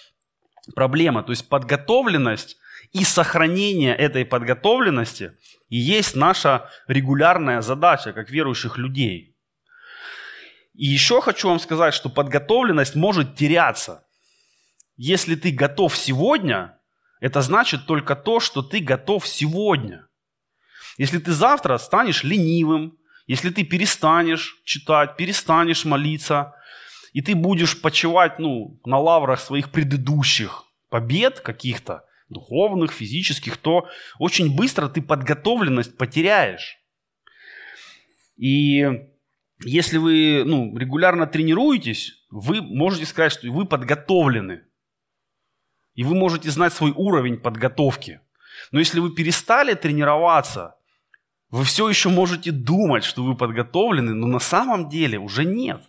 проблема. 0.76 1.24
То 1.24 1.32
есть 1.32 1.48
подготовленность 1.48 2.58
и 2.92 3.04
сохранение 3.04 3.96
этой 3.96 4.26
подготовленности 4.26 5.34
и 5.70 5.78
есть 5.78 6.16
наша 6.16 6.70
регулярная 6.88 7.62
задача, 7.62 8.12
как 8.12 8.30
верующих 8.30 8.78
людей. 8.78 9.38
И 10.74 10.86
еще 10.86 11.22
хочу 11.22 11.48
вам 11.48 11.60
сказать, 11.60 11.94
что 11.94 12.10
подготовленность 12.10 12.96
может 12.96 13.36
теряться. 13.36 14.06
Если 14.98 15.36
ты 15.36 15.52
готов 15.52 15.96
сегодня, 15.96 16.78
Это 17.22 17.42
значит 17.42 17.86
только 17.86 18.16
то, 18.16 18.42
что 18.42 18.62
ты 18.62 18.80
готов 18.80 19.26
сегодня. 19.28 20.08
Если 20.98 21.20
ты 21.20 21.32
завтра 21.32 21.78
станешь 21.78 22.24
ленивым, 22.24 22.98
если 23.28 23.52
ты 23.52 23.64
перестанешь 23.64 24.58
читать, 24.66 25.16
перестанешь 25.16 25.86
молиться, 25.86 26.54
и 27.14 27.22
ты 27.22 27.36
будешь 27.36 27.80
почивать 27.80 28.40
ну, 28.40 28.82
на 28.86 28.98
лаврах 28.98 29.40
своих 29.40 29.72
предыдущих 29.72 30.64
побед 30.90 31.40
каких-то, 31.40 32.04
духовных, 32.28 32.92
физических, 32.92 33.58
то 33.58 33.88
очень 34.18 34.56
быстро 34.56 34.88
ты 34.88 35.02
подготовленность 35.02 35.98
потеряешь. 35.98 36.78
И 38.38 38.86
если 39.64 39.98
вы 39.98 40.44
ну, 40.46 40.76
регулярно 40.76 41.28
тренируетесь, 41.28 42.26
вы 42.32 42.62
можете 42.62 43.06
сказать, 43.06 43.34
что 43.34 43.52
вы 43.52 43.66
подготовлены. 43.66 44.64
И 45.94 46.04
вы 46.04 46.16
можете 46.16 46.50
знать 46.50 46.74
свой 46.74 46.92
уровень 46.92 47.38
подготовки. 47.38 48.22
Но 48.72 48.80
если 48.80 49.00
вы 49.00 49.14
перестали 49.14 49.74
тренироваться, 49.74 50.76
вы 51.50 51.66
все 51.66 51.90
еще 51.90 52.10
можете 52.10 52.52
думать, 52.52 53.04
что 53.04 53.24
вы 53.24 53.36
подготовлены, 53.36 54.14
но 54.14 54.28
на 54.28 54.40
самом 54.40 54.88
деле 54.90 55.20
уже 55.20 55.44
нет. 55.44 55.82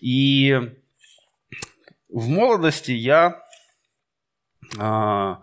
И 0.00 0.56
в 2.08 2.28
молодости 2.28 2.92
я 2.92 3.42
э, 4.78 5.36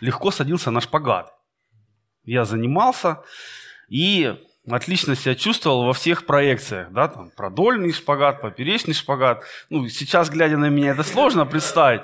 легко 0.00 0.30
садился 0.32 0.70
на 0.70 0.80
шпагат. 0.80 1.32
Я 2.24 2.44
занимался 2.44 3.22
и 3.88 4.36
отлично 4.68 5.16
себя 5.16 5.34
чувствовал 5.34 5.86
во 5.86 5.92
всех 5.92 6.26
проекциях, 6.26 6.90
да, 6.92 7.08
там 7.08 7.30
продольный 7.30 7.92
шпагат, 7.92 8.40
поперечный 8.40 8.94
шпагат. 8.94 9.44
Ну, 9.70 9.88
сейчас, 9.88 10.30
глядя 10.30 10.56
на 10.56 10.68
меня, 10.68 10.90
это 10.90 11.02
сложно 11.02 11.46
представить. 11.46 12.02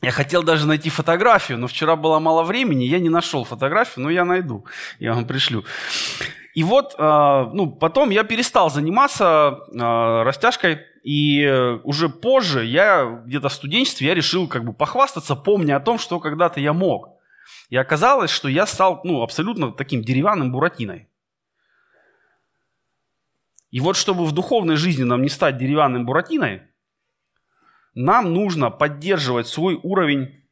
Я 0.00 0.10
хотел 0.10 0.42
даже 0.42 0.66
найти 0.66 0.90
фотографию, 0.90 1.58
но 1.58 1.68
вчера 1.68 1.94
было 1.94 2.18
мало 2.18 2.42
времени, 2.42 2.84
я 2.84 2.98
не 2.98 3.08
нашел 3.08 3.44
фотографию, 3.44 4.02
но 4.02 4.10
я 4.10 4.24
найду, 4.24 4.66
я 4.98 5.14
вам 5.14 5.26
пришлю. 5.26 5.64
И 6.54 6.64
вот, 6.64 6.94
э, 6.98 7.46
ну, 7.52 7.70
потом 7.70 8.10
я 8.10 8.24
перестал 8.24 8.68
заниматься 8.68 9.58
э, 9.72 10.22
растяжкой, 10.24 10.80
и 11.04 11.78
уже 11.84 12.08
позже 12.08 12.64
я 12.64 13.22
где-то 13.26 13.48
в 13.48 13.52
студенчестве 13.52 14.08
я 14.08 14.14
решил 14.14 14.48
как 14.48 14.64
бы 14.64 14.72
похвастаться, 14.72 15.34
помня 15.34 15.76
о 15.76 15.80
том, 15.80 15.98
что 15.98 16.20
когда-то 16.20 16.60
я 16.60 16.72
мог. 16.72 17.08
И 17.70 17.76
оказалось, 17.76 18.30
что 18.30 18.48
я 18.48 18.66
стал 18.66 19.00
ну, 19.04 19.22
абсолютно 19.22 19.72
таким 19.72 20.02
деревянным 20.02 20.52
буратиной. 20.52 21.08
И 23.72 23.80
вот 23.80 23.96
чтобы 23.96 24.24
в 24.26 24.32
духовной 24.32 24.76
жизни 24.76 25.02
нам 25.02 25.22
не 25.22 25.30
стать 25.30 25.56
деревянным 25.56 26.06
буратиной, 26.06 26.62
нам 27.94 28.32
нужно 28.32 28.70
поддерживать 28.70 29.48
свой 29.48 29.80
уровень 29.82 30.44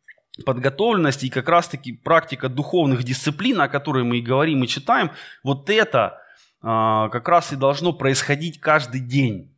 подготовленности 0.45 1.27
и 1.27 1.31
как 1.31 1.49
раз-таки 1.49 1.93
практика 1.93 2.49
духовных 2.49 3.05
дисциплин, 3.05 3.61
о 3.61 3.69
которой 3.69 4.05
мы 4.05 4.19
и 4.19 4.23
говорим 4.23 4.65
и 4.65 4.69
читаем, 4.69 5.11
вот 5.45 5.69
это 5.69 6.19
а, 6.63 7.11
как 7.11 7.29
раз 7.29 7.53
и 7.53 7.57
должно 7.57 7.93
происходить 7.93 8.59
каждый 8.59 9.01
день. 9.01 9.55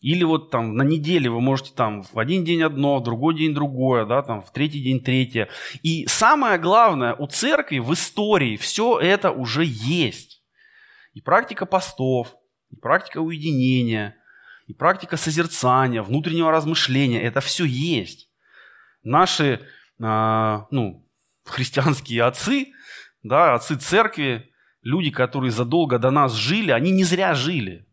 Или 0.00 0.22
вот 0.22 0.50
там 0.50 0.76
на 0.76 0.82
неделе 0.82 1.28
вы 1.28 1.40
можете 1.40 1.72
там 1.74 2.02
в 2.02 2.18
один 2.18 2.44
день 2.44 2.62
одно, 2.62 2.98
в 2.98 3.02
другой 3.02 3.36
день 3.36 3.54
другое, 3.54 4.04
да, 4.04 4.22
там 4.22 4.42
в 4.42 4.52
третий 4.52 4.80
день 4.80 5.00
третье. 5.00 5.48
И 5.82 6.06
самое 6.06 6.58
главное, 6.58 7.14
у 7.14 7.26
церкви 7.26 7.78
в 7.78 7.92
истории 7.92 8.56
все 8.56 8.98
это 8.98 9.32
уже 9.32 9.64
есть. 9.64 10.41
И 11.12 11.20
практика 11.20 11.66
постов, 11.66 12.34
и 12.70 12.76
практика 12.76 13.18
уединения, 13.18 14.16
и 14.66 14.74
практика 14.74 15.16
созерцания, 15.16 16.02
внутреннего 16.02 16.50
размышления, 16.50 17.20
это 17.20 17.40
все 17.40 17.64
есть. 17.64 18.30
Наши 19.02 19.60
э, 19.98 20.58
ну, 20.70 21.06
христианские 21.44 22.24
отцы, 22.24 22.72
да, 23.22 23.54
отцы 23.54 23.76
церкви, 23.76 24.50
люди, 24.82 25.10
которые 25.10 25.50
задолго 25.50 25.98
до 25.98 26.10
нас 26.10 26.34
жили, 26.34 26.70
они 26.70 26.90
не 26.90 27.04
зря 27.04 27.34
жили. 27.34 27.86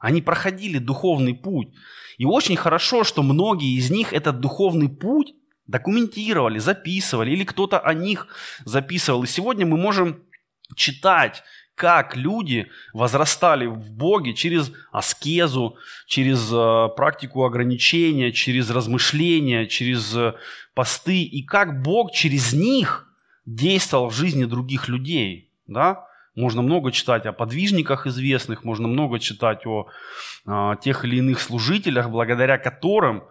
Они 0.00 0.20
проходили 0.20 0.78
духовный 0.78 1.34
путь. 1.34 1.72
И 2.18 2.26
очень 2.26 2.56
хорошо, 2.56 3.04
что 3.04 3.22
многие 3.22 3.76
из 3.78 3.90
них 3.90 4.12
этот 4.12 4.40
духовный 4.40 4.88
путь 4.88 5.34
документировали, 5.66 6.58
записывали, 6.58 7.30
или 7.30 7.44
кто-то 7.44 7.78
о 7.78 7.94
них 7.94 8.28
записывал. 8.64 9.22
И 9.24 9.26
сегодня 9.26 9.64
мы 9.64 9.78
можем 9.78 10.22
читать, 10.76 11.42
как 11.74 12.16
люди 12.16 12.68
возрастали 12.92 13.66
в 13.66 13.90
Боге 13.90 14.32
через 14.34 14.72
аскезу, 14.92 15.76
через 16.06 16.50
э, 16.52 16.88
практику 16.96 17.44
ограничения, 17.44 18.32
через 18.32 18.70
размышления, 18.70 19.66
через 19.66 20.14
э, 20.16 20.34
посты, 20.74 21.22
и 21.22 21.42
как 21.42 21.82
Бог 21.82 22.12
через 22.12 22.52
них 22.52 23.08
действовал 23.44 24.08
в 24.08 24.14
жизни 24.14 24.44
других 24.44 24.88
людей. 24.88 25.50
Да? 25.66 26.06
Можно 26.36 26.62
много 26.62 26.92
читать 26.92 27.26
о 27.26 27.32
подвижниках 27.32 28.06
известных, 28.06 28.64
можно 28.64 28.88
много 28.88 29.18
читать 29.18 29.66
о 29.66 29.86
а, 30.46 30.76
тех 30.76 31.04
или 31.04 31.16
иных 31.16 31.40
служителях, 31.40 32.10
благодаря 32.10 32.58
которым 32.58 33.24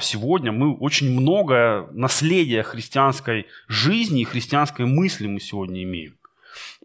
сегодня 0.00 0.52
мы 0.52 0.74
очень 0.74 1.10
многое 1.10 1.86
наследие 1.92 2.62
христианской 2.62 3.46
жизни 3.66 4.20
и 4.20 4.24
христианской 4.24 4.84
мысли 4.84 5.26
мы 5.26 5.40
сегодня 5.40 5.82
имеем. 5.84 6.19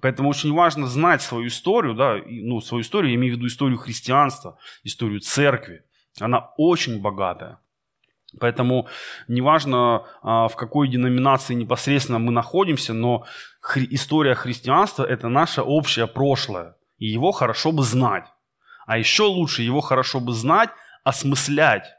Поэтому 0.02 0.30
очень 0.30 0.54
важно 0.54 0.88
знать 0.88 1.22
свою 1.22 1.48
историю, 1.48 1.94
да, 1.96 2.18
ну, 2.26 2.62
свою 2.62 2.82
историю, 2.82 3.12
я 3.12 3.16
имею 3.16 3.34
в 3.34 3.38
виду 3.38 3.48
историю 3.48 3.78
христианства, 3.78 4.58
историю 4.84 5.22
церкви. 5.22 5.84
Она 6.20 6.52
очень 6.58 7.02
богатая. 7.02 7.60
Поэтому 8.40 8.88
неважно, 9.28 10.04
а, 10.22 10.48
в 10.48 10.56
какой 10.56 10.90
деноминации 10.90 11.54
непосредственно 11.54 12.20
мы 12.20 12.32
находимся, 12.32 12.94
но 12.94 13.26
хри- 13.62 13.88
история 13.92 14.36
христианства– 14.36 15.06
это 15.06 15.30
наше 15.30 15.62
общее 15.62 16.08
прошлое. 16.08 16.76
И 16.98 17.08
его 17.08 17.32
хорошо 17.32 17.72
бы 17.72 17.84
знать. 17.84 18.26
А 18.86 18.98
еще 18.98 19.24
лучше 19.24 19.62
его 19.64 19.82
хорошо 19.82 20.20
бы 20.20 20.34
знать, 20.34 20.70
осмыслять 21.04 21.94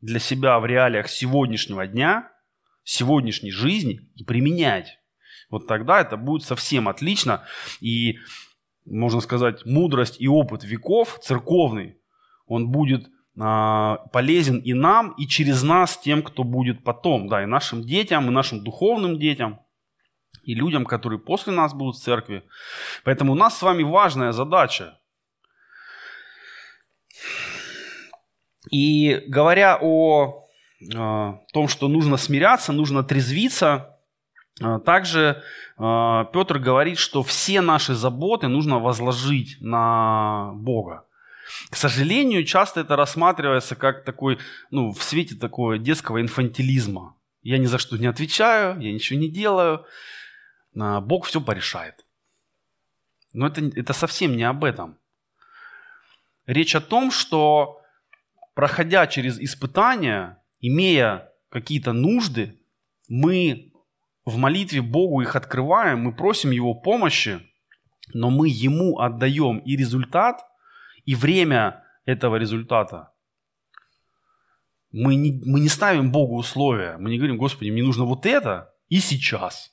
для 0.00 0.18
себя 0.18 0.58
в 0.58 0.66
реалиях 0.66 1.08
сегодняшнего 1.08 1.86
дня, 1.86 2.30
сегодняшней 2.84 3.52
жизни 3.52 4.00
и 4.14 4.24
применять. 4.24 4.98
Вот 5.52 5.66
тогда 5.66 6.00
это 6.00 6.16
будет 6.16 6.44
совсем 6.44 6.88
отлично. 6.88 7.44
И, 7.80 8.18
можно 8.86 9.20
сказать, 9.20 9.64
мудрость 9.66 10.16
и 10.18 10.26
опыт 10.26 10.64
веков 10.64 11.20
церковный, 11.22 11.98
он 12.46 12.70
будет 12.70 13.08
а, 13.38 13.98
полезен 14.12 14.58
и 14.58 14.72
нам, 14.72 15.12
и 15.12 15.26
через 15.26 15.62
нас 15.62 15.98
тем, 15.98 16.22
кто 16.22 16.42
будет 16.42 16.82
потом, 16.82 17.28
да, 17.28 17.42
и 17.42 17.46
нашим 17.46 17.82
детям, 17.82 18.28
и 18.28 18.32
нашим 18.32 18.64
духовным 18.64 19.18
детям, 19.18 19.60
и 20.42 20.54
людям, 20.54 20.86
которые 20.86 21.20
после 21.20 21.52
нас 21.52 21.74
будут 21.74 21.96
в 21.96 22.02
церкви. 22.02 22.44
Поэтому 23.04 23.32
у 23.32 23.36
нас 23.36 23.58
с 23.58 23.62
вами 23.62 23.82
важная 23.82 24.32
задача. 24.32 24.98
И 28.70 29.22
говоря 29.26 29.78
о, 29.82 30.46
о 30.96 31.40
том, 31.52 31.68
что 31.68 31.88
нужно 31.88 32.16
смиряться, 32.16 32.72
нужно 32.72 33.02
трезвиться, 33.02 33.91
также 34.60 35.42
а, 35.78 36.24
Петр 36.26 36.58
говорит, 36.58 36.98
что 36.98 37.22
все 37.22 37.60
наши 37.60 37.94
заботы 37.94 38.48
нужно 38.48 38.78
возложить 38.78 39.56
на 39.60 40.52
Бога. 40.54 41.06
К 41.70 41.76
сожалению, 41.76 42.44
часто 42.44 42.80
это 42.80 42.96
рассматривается 42.96 43.74
как 43.74 44.04
такой, 44.04 44.38
ну, 44.70 44.92
в 44.92 45.02
свете 45.02 45.34
такого 45.34 45.78
детского 45.78 46.20
инфантилизма. 46.20 47.16
Я 47.42 47.58
ни 47.58 47.66
за 47.66 47.78
что 47.78 47.96
не 47.96 48.06
отвечаю, 48.06 48.80
я 48.80 48.92
ничего 48.92 49.18
не 49.18 49.28
делаю, 49.28 49.84
а 50.78 51.00
Бог 51.00 51.26
все 51.26 51.40
порешает. 51.40 52.04
Но 53.32 53.46
это, 53.46 53.62
это 53.74 53.92
совсем 53.92 54.36
не 54.36 54.44
об 54.44 54.64
этом. 54.64 54.98
Речь 56.46 56.74
о 56.74 56.80
том, 56.80 57.10
что 57.10 57.80
проходя 58.54 59.06
через 59.06 59.38
испытания, 59.38 60.42
имея 60.60 61.30
какие-то 61.48 61.92
нужды, 61.92 62.60
мы 63.08 63.71
в 64.24 64.36
молитве 64.36 64.82
Богу 64.82 65.20
их 65.20 65.36
открываем, 65.36 66.00
мы 66.00 66.14
просим 66.14 66.50
Его 66.50 66.74
помощи, 66.74 67.40
но 68.14 68.30
мы 68.30 68.48
Ему 68.48 68.98
отдаем 68.98 69.58
и 69.58 69.76
результат– 69.76 70.40
и 71.04 71.14
время 71.14 71.84
этого 72.04 72.36
результата. 72.36 73.12
Мы 74.90 75.14
не, 75.14 75.40
мы 75.44 75.60
не 75.60 75.68
ставим 75.68 76.12
Богу 76.12 76.36
условия. 76.36 76.96
Мы 76.98 77.10
не 77.10 77.18
говорим, 77.18 77.38
Господи, 77.38 77.70
мне 77.70 77.82
нужно 77.82 78.04
вот 78.04 78.26
это 78.26 78.74
и 78.88 78.98
сейчас. 78.98 79.72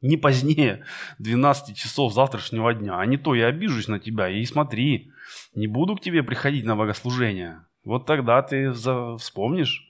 Не 0.00 0.16
позднее 0.16 0.84
12 1.18 1.76
часов 1.76 2.12
завтрашнего 2.12 2.72
дня. 2.74 2.98
А 2.98 3.06
не 3.06 3.18
то 3.18 3.34
я 3.34 3.46
обижусь 3.46 3.88
на 3.88 4.00
тебя 4.00 4.28
и 4.28 4.44
смотри, 4.44 5.12
не 5.54 5.66
буду 5.66 5.96
к 5.96 6.00
тебе 6.00 6.22
приходить 6.22 6.64
на 6.64 6.76
богослужение. 6.76 7.66
Вот 7.84 8.06
тогда 8.06 8.42
ты 8.42 8.72
вспомнишь. 8.72 9.88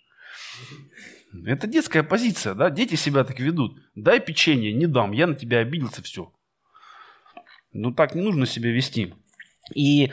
Это 1.47 1.67
детская 1.67 2.03
позиция, 2.03 2.55
да? 2.55 2.71
Дети 2.71 2.95
себя 2.95 3.25
так 3.25 3.41
ведут. 3.41 3.81
Дай 3.95 4.21
печенье, 4.21 4.73
не 4.73 4.87
дам, 4.87 5.13
я 5.13 5.27
на 5.27 5.35
тебя 5.35 5.59
обиделся, 5.59 6.03
все. 6.03 6.33
Ну 7.73 7.93
так 7.93 8.15
не 8.15 8.21
нужно 8.21 8.47
себя 8.47 8.71
вести. 8.71 9.15
И 9.75 10.13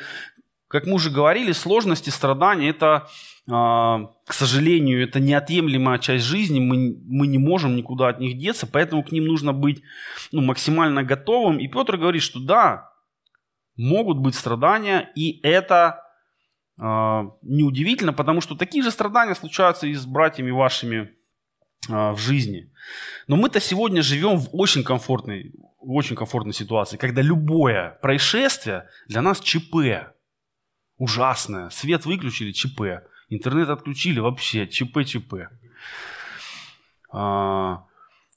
как 0.69 0.85
мы 0.85 0.93
уже 0.93 1.09
говорили, 1.09 1.51
сложности, 1.51 2.09
страдания– 2.09 2.69
это, 2.71 3.07
а, 3.49 4.11
к 4.25 4.33
сожалению, 4.33 5.03
это 5.03 5.19
неотъемлемая 5.19 5.97
часть 5.97 6.25
жизни, 6.25 6.59
мы, 6.59 6.95
мы 7.05 7.27
не 7.27 7.39
можем 7.39 7.75
никуда 7.75 8.07
от 8.07 8.19
них 8.19 8.37
деться, 8.37 8.67
поэтому 8.67 9.03
к 9.03 9.11
ним 9.11 9.25
нужно 9.25 9.51
быть 9.51 9.81
ну, 10.31 10.41
максимально 10.41 11.03
готовым. 11.03 11.57
И 11.57 11.67
Петр 11.67 11.97
говорит, 11.97 12.21
что 12.21 12.39
да, 12.39 12.93
могут 13.75 14.19
быть 14.19 14.35
страдания, 14.35 15.09
и 15.15 15.39
это 15.41 16.03
неудивительно, 16.81 18.13
потому 18.13 18.41
что 18.41 18.55
такие 18.55 18.83
же 18.83 18.91
страдания 18.91 19.35
случаются 19.35 19.87
и 19.87 19.93
с 19.93 20.05
братьями 20.05 20.51
вашими 20.51 20.97
э, 21.89 22.11
в 22.11 22.17
жизни. 22.17 22.71
Но 23.27 23.35
мы-то 23.35 23.59
сегодня 23.59 24.01
живем 24.01 24.37
в 24.37 24.49
очень 24.53 24.83
комфортной, 24.83 25.53
в 25.81 25.91
очень 25.91 26.15
комфортной 26.15 26.53
ситуации, 26.53 26.97
когда 26.97 27.21
любое 27.21 27.97
происшествие 28.01 28.87
для 29.07 29.21
нас 29.21 29.41
ЧП 29.41 29.75
ужасное. 30.97 31.69
Свет 31.69 32.05
выключили, 32.05 32.51
ЧП. 32.51 33.03
Интернет 33.29 33.69
отключили, 33.69 34.19
вообще 34.19 34.65
ЧП-ЧП. 34.67 35.49
А, 37.11 37.83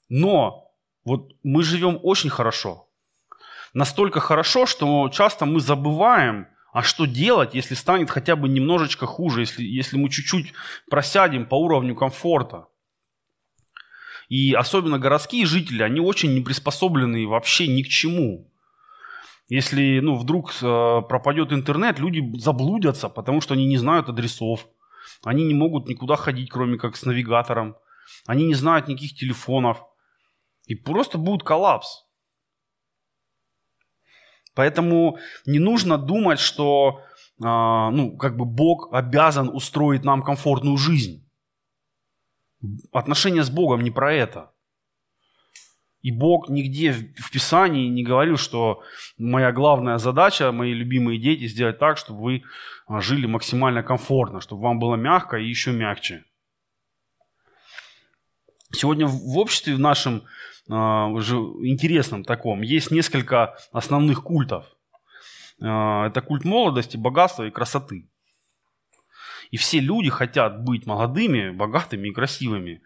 но 0.09 0.71
вот 1.05 1.33
мы 1.43 1.63
живем 1.63 1.99
очень 2.01 2.29
хорошо. 2.29 2.89
Настолько 3.73 4.19
хорошо, 4.19 4.65
что 4.65 5.09
часто 5.09 5.45
мы 5.45 5.59
забываем, 5.59 6.47
а 6.73 6.81
что 6.81 7.05
делать, 7.05 7.53
если 7.53 7.75
станет 7.75 8.09
хотя 8.09 8.35
бы 8.35 8.49
немножечко 8.49 9.05
хуже, 9.05 9.41
если, 9.41 9.63
если 9.63 9.95
мы 9.95 10.09
чуть-чуть 10.09 10.53
просядем 10.89 11.45
по 11.45 11.55
уровню 11.55 11.95
комфорта. 11.95 12.65
И 14.27 14.53
особенно 14.53 14.97
городские 14.97 15.45
жители, 15.45 15.83
они 15.83 15.99
очень 15.99 16.33
не 16.33 16.41
приспособлены 16.41 17.27
вообще 17.27 17.67
ни 17.67 17.83
к 17.83 17.87
чему. 17.89 18.51
Если 19.49 19.99
ну, 19.99 20.15
вдруг 20.17 20.51
э, 20.63 21.01
пропадет 21.07 21.53
интернет, 21.53 21.99
люди 21.99 22.23
заблудятся, 22.39 23.07
потому 23.07 23.39
что 23.39 23.53
они 23.53 23.67
не 23.67 23.77
знают 23.77 24.09
адресов. 24.09 24.67
Они 25.23 25.43
не 25.43 25.53
могут 25.53 25.87
никуда 25.87 26.15
ходить, 26.15 26.49
кроме 26.49 26.79
как 26.79 26.95
с 26.95 27.05
навигатором. 27.05 27.75
Они 28.25 28.47
не 28.47 28.55
знают 28.55 28.87
никаких 28.87 29.13
телефонов. 29.15 29.83
И 30.65 30.73
просто 30.73 31.19
будет 31.19 31.43
коллапс. 31.43 32.05
Поэтому 34.55 35.17
не 35.45 35.59
нужно 35.59 35.97
думать, 35.97 36.39
что 36.39 37.01
э, 37.39 37.43
ну, 37.43 38.15
как 38.17 38.37
бы 38.37 38.45
Бог 38.45 38.93
обязан 38.93 39.49
устроить 39.49 40.03
нам 40.03 40.21
комфортную 40.21 40.77
жизнь. 40.77 41.27
Отношения 42.91 43.43
с 43.43 43.49
Богом 43.49 43.81
не 43.81 43.91
про 43.91 44.13
это. 44.13 44.51
И 46.03 46.11
Бог 46.11 46.49
нигде 46.49 46.91
в 46.91 47.31
Писании 47.31 47.87
не 47.87 48.03
говорил, 48.03 48.35
что 48.37 48.83
моя 49.17 49.53
главная 49.53 49.97
задача, 49.97 50.51
мои 50.51 50.73
любимые 50.73 51.17
дети, 51.17 51.47
сделать 51.47 51.79
так, 51.79 51.97
чтобы 51.97 52.21
вы 52.21 52.43
а, 52.87 52.99
жили 52.99 53.25
максимально 53.25 53.83
комфортно, 53.83 54.41
чтобы 54.41 54.63
вам 54.63 54.79
было 54.79 54.95
мягко 54.95 55.37
и 55.37 55.47
еще 55.47 55.71
мягче. 55.71 56.25
Сегодня 58.75 59.05
в 59.05 59.37
обществе 59.37 59.75
в 59.75 59.79
нашем 59.79 60.23
а, 60.69 61.07
уже 61.07 61.35
интересном 61.35 62.23
таком 62.23 62.61
есть 62.61 62.91
несколько 62.91 63.55
основных 63.71 64.23
культов. 64.23 64.65
А, 65.61 66.07
это 66.07 66.21
культ 66.21 66.43
молодости, 66.43 66.97
богатства 66.97 67.45
и 67.45 67.51
красоты. 67.51 68.09
И 69.51 69.57
все 69.57 69.79
люди 69.79 70.09
хотят 70.09 70.63
быть 70.63 70.87
молодыми, 70.87 71.51
богатыми 71.51 72.07
и 72.07 72.11
красивыми. 72.11 72.81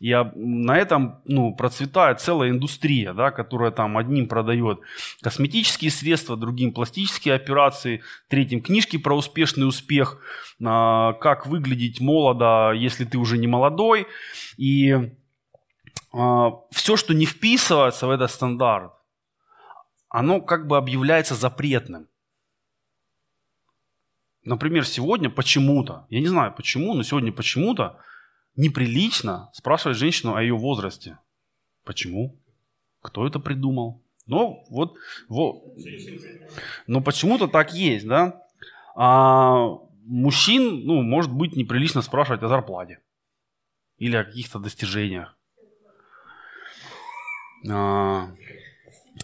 И 0.00 0.14
на 0.34 0.76
этом 0.76 1.22
ну, 1.24 1.54
процветает 1.54 2.20
целая 2.20 2.50
индустрия, 2.50 3.14
да, 3.14 3.30
которая 3.30 3.70
там 3.70 3.96
одним 3.96 4.28
продает 4.28 4.80
косметические 5.22 5.90
средства, 5.90 6.36
другим 6.36 6.74
пластические 6.74 7.32
операции, 7.32 8.02
третьим 8.28 8.60
книжки 8.60 8.98
про 8.98 9.16
успешный 9.16 9.66
успех, 9.66 10.18
а, 10.62 11.14
как 11.14 11.46
выглядеть 11.46 12.00
молодо, 12.00 12.72
если 12.76 13.06
ты 13.06 13.16
уже 13.16 13.38
не 13.38 13.46
молодой. 13.46 14.06
И 14.58 15.14
все, 16.12 16.96
что 16.96 17.14
не 17.14 17.26
вписывается 17.26 18.06
в 18.06 18.10
этот 18.10 18.30
стандарт, 18.30 18.92
оно 20.08 20.40
как 20.40 20.66
бы 20.66 20.76
объявляется 20.76 21.34
запретным. 21.34 22.08
Например, 24.42 24.86
сегодня 24.86 25.30
почему-то, 25.30 26.06
я 26.08 26.20
не 26.20 26.26
знаю 26.26 26.52
почему, 26.54 26.94
но 26.94 27.02
сегодня 27.02 27.32
почему-то 27.32 27.98
неприлично 28.56 29.50
спрашивать 29.52 29.98
женщину 29.98 30.34
о 30.34 30.42
ее 30.42 30.56
возрасте. 30.56 31.18
Почему? 31.84 32.36
Кто 33.02 33.26
это 33.26 33.38
придумал? 33.38 34.02
Ну, 34.26 34.64
вот, 34.70 34.96
вот. 35.28 35.64
Но 36.86 37.00
почему-то 37.00 37.48
так 37.48 37.72
есть, 37.72 38.06
да? 38.06 38.42
А 38.94 39.68
мужчин, 40.04 40.84
ну, 40.84 41.02
может 41.02 41.32
быть, 41.32 41.56
неприлично 41.56 42.02
спрашивать 42.02 42.42
о 42.42 42.48
зарплате 42.48 43.00
или 43.98 44.16
о 44.16 44.24
каких-то 44.24 44.58
достижениях. 44.58 45.36
А, 47.68 48.30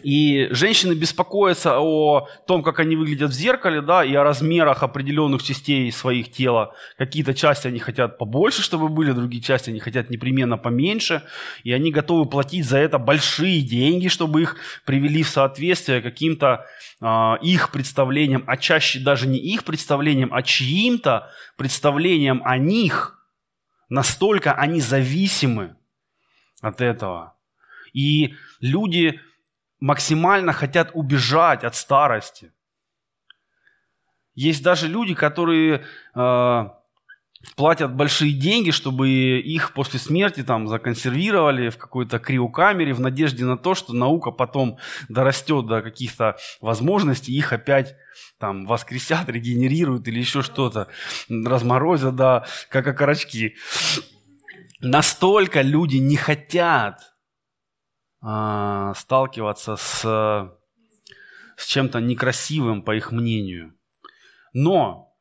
и 0.03 0.47
женщины 0.51 0.93
беспокоятся 0.93 1.79
о 1.79 2.27
том, 2.45 2.61
как 2.61 2.79
они 2.79 2.95
выглядят 2.95 3.31
в 3.31 3.33
зеркале, 3.33 3.81
да, 3.81 4.05
и 4.05 4.13
о 4.13 4.23
размерах 4.23 4.83
определенных 4.83 5.41
частей 5.41 5.91
своих 5.91 6.31
тела. 6.31 6.75
Какие-то 6.97 7.33
части 7.33 7.67
они 7.67 7.79
хотят 7.79 8.17
побольше, 8.17 8.61
чтобы 8.61 8.89
были, 8.89 9.11
другие 9.11 9.41
части 9.41 9.69
они 9.69 9.79
хотят 9.79 10.09
непременно 10.09 10.57
поменьше. 10.57 11.23
И 11.63 11.71
они 11.71 11.91
готовы 11.91 12.29
платить 12.29 12.65
за 12.65 12.77
это 12.77 12.99
большие 12.99 13.61
деньги, 13.61 14.07
чтобы 14.07 14.43
их 14.43 14.57
привели 14.85 15.23
в 15.23 15.29
соответствие 15.29 16.01
каким-то 16.01 16.65
э, 17.01 17.33
их 17.41 17.71
представлениям, 17.71 18.43
а 18.45 18.57
чаще 18.57 18.99
даже 18.99 19.27
не 19.27 19.39
их 19.39 19.63
представлениям, 19.63 20.33
а 20.33 20.43
чьим-то 20.43 21.29
представлениям 21.57 22.41
о 22.45 22.57
них. 22.57 23.13
Настолько 23.89 24.53
они 24.53 24.79
зависимы 24.79 25.75
от 26.61 26.81
этого. 26.81 27.36
И 27.97 28.35
люди 28.61 29.19
максимально 29.79 30.53
хотят 30.53 30.91
убежать 30.93 31.63
от 31.63 31.75
старости. 31.75 32.51
Есть 34.35 34.61
даже 34.61 34.87
люди, 34.87 35.15
которые 35.15 35.83
э, 36.13 36.65
платят 37.55 37.95
большие 37.95 38.33
деньги, 38.33 38.69
чтобы 38.69 39.09
их 39.39 39.73
после 39.73 39.99
смерти 39.99 40.43
там 40.43 40.67
законсервировали 40.67 41.69
в 41.69 41.77
какой-то 41.79 42.19
криокамере 42.19 42.93
в 42.93 42.99
надежде 42.99 43.45
на 43.45 43.57
то, 43.57 43.73
что 43.73 43.93
наука 43.93 44.29
потом 44.29 44.77
дорастет 45.09 45.65
до 45.65 45.81
каких-то 45.81 46.37
возможностей, 46.61 47.33
их 47.33 47.51
опять 47.51 47.95
там 48.37 48.67
воскресят, 48.67 49.27
регенерируют 49.27 50.07
или 50.07 50.19
еще 50.19 50.43
что-то, 50.43 50.87
разморозят, 51.29 52.15
да, 52.15 52.45
как 52.69 52.85
окорочки. 52.85 53.55
Настолько 54.81 55.63
люди 55.63 55.97
не 55.97 56.15
хотят 56.15 57.16
а, 58.29 58.93
сталкиваться 58.95 59.77
с, 59.77 60.01
с 61.55 61.65
чем-то 61.65 62.01
некрасивым, 62.01 62.81
по 62.81 62.93
их 62.93 63.13
мнению. 63.13 63.73
Но 64.51 65.17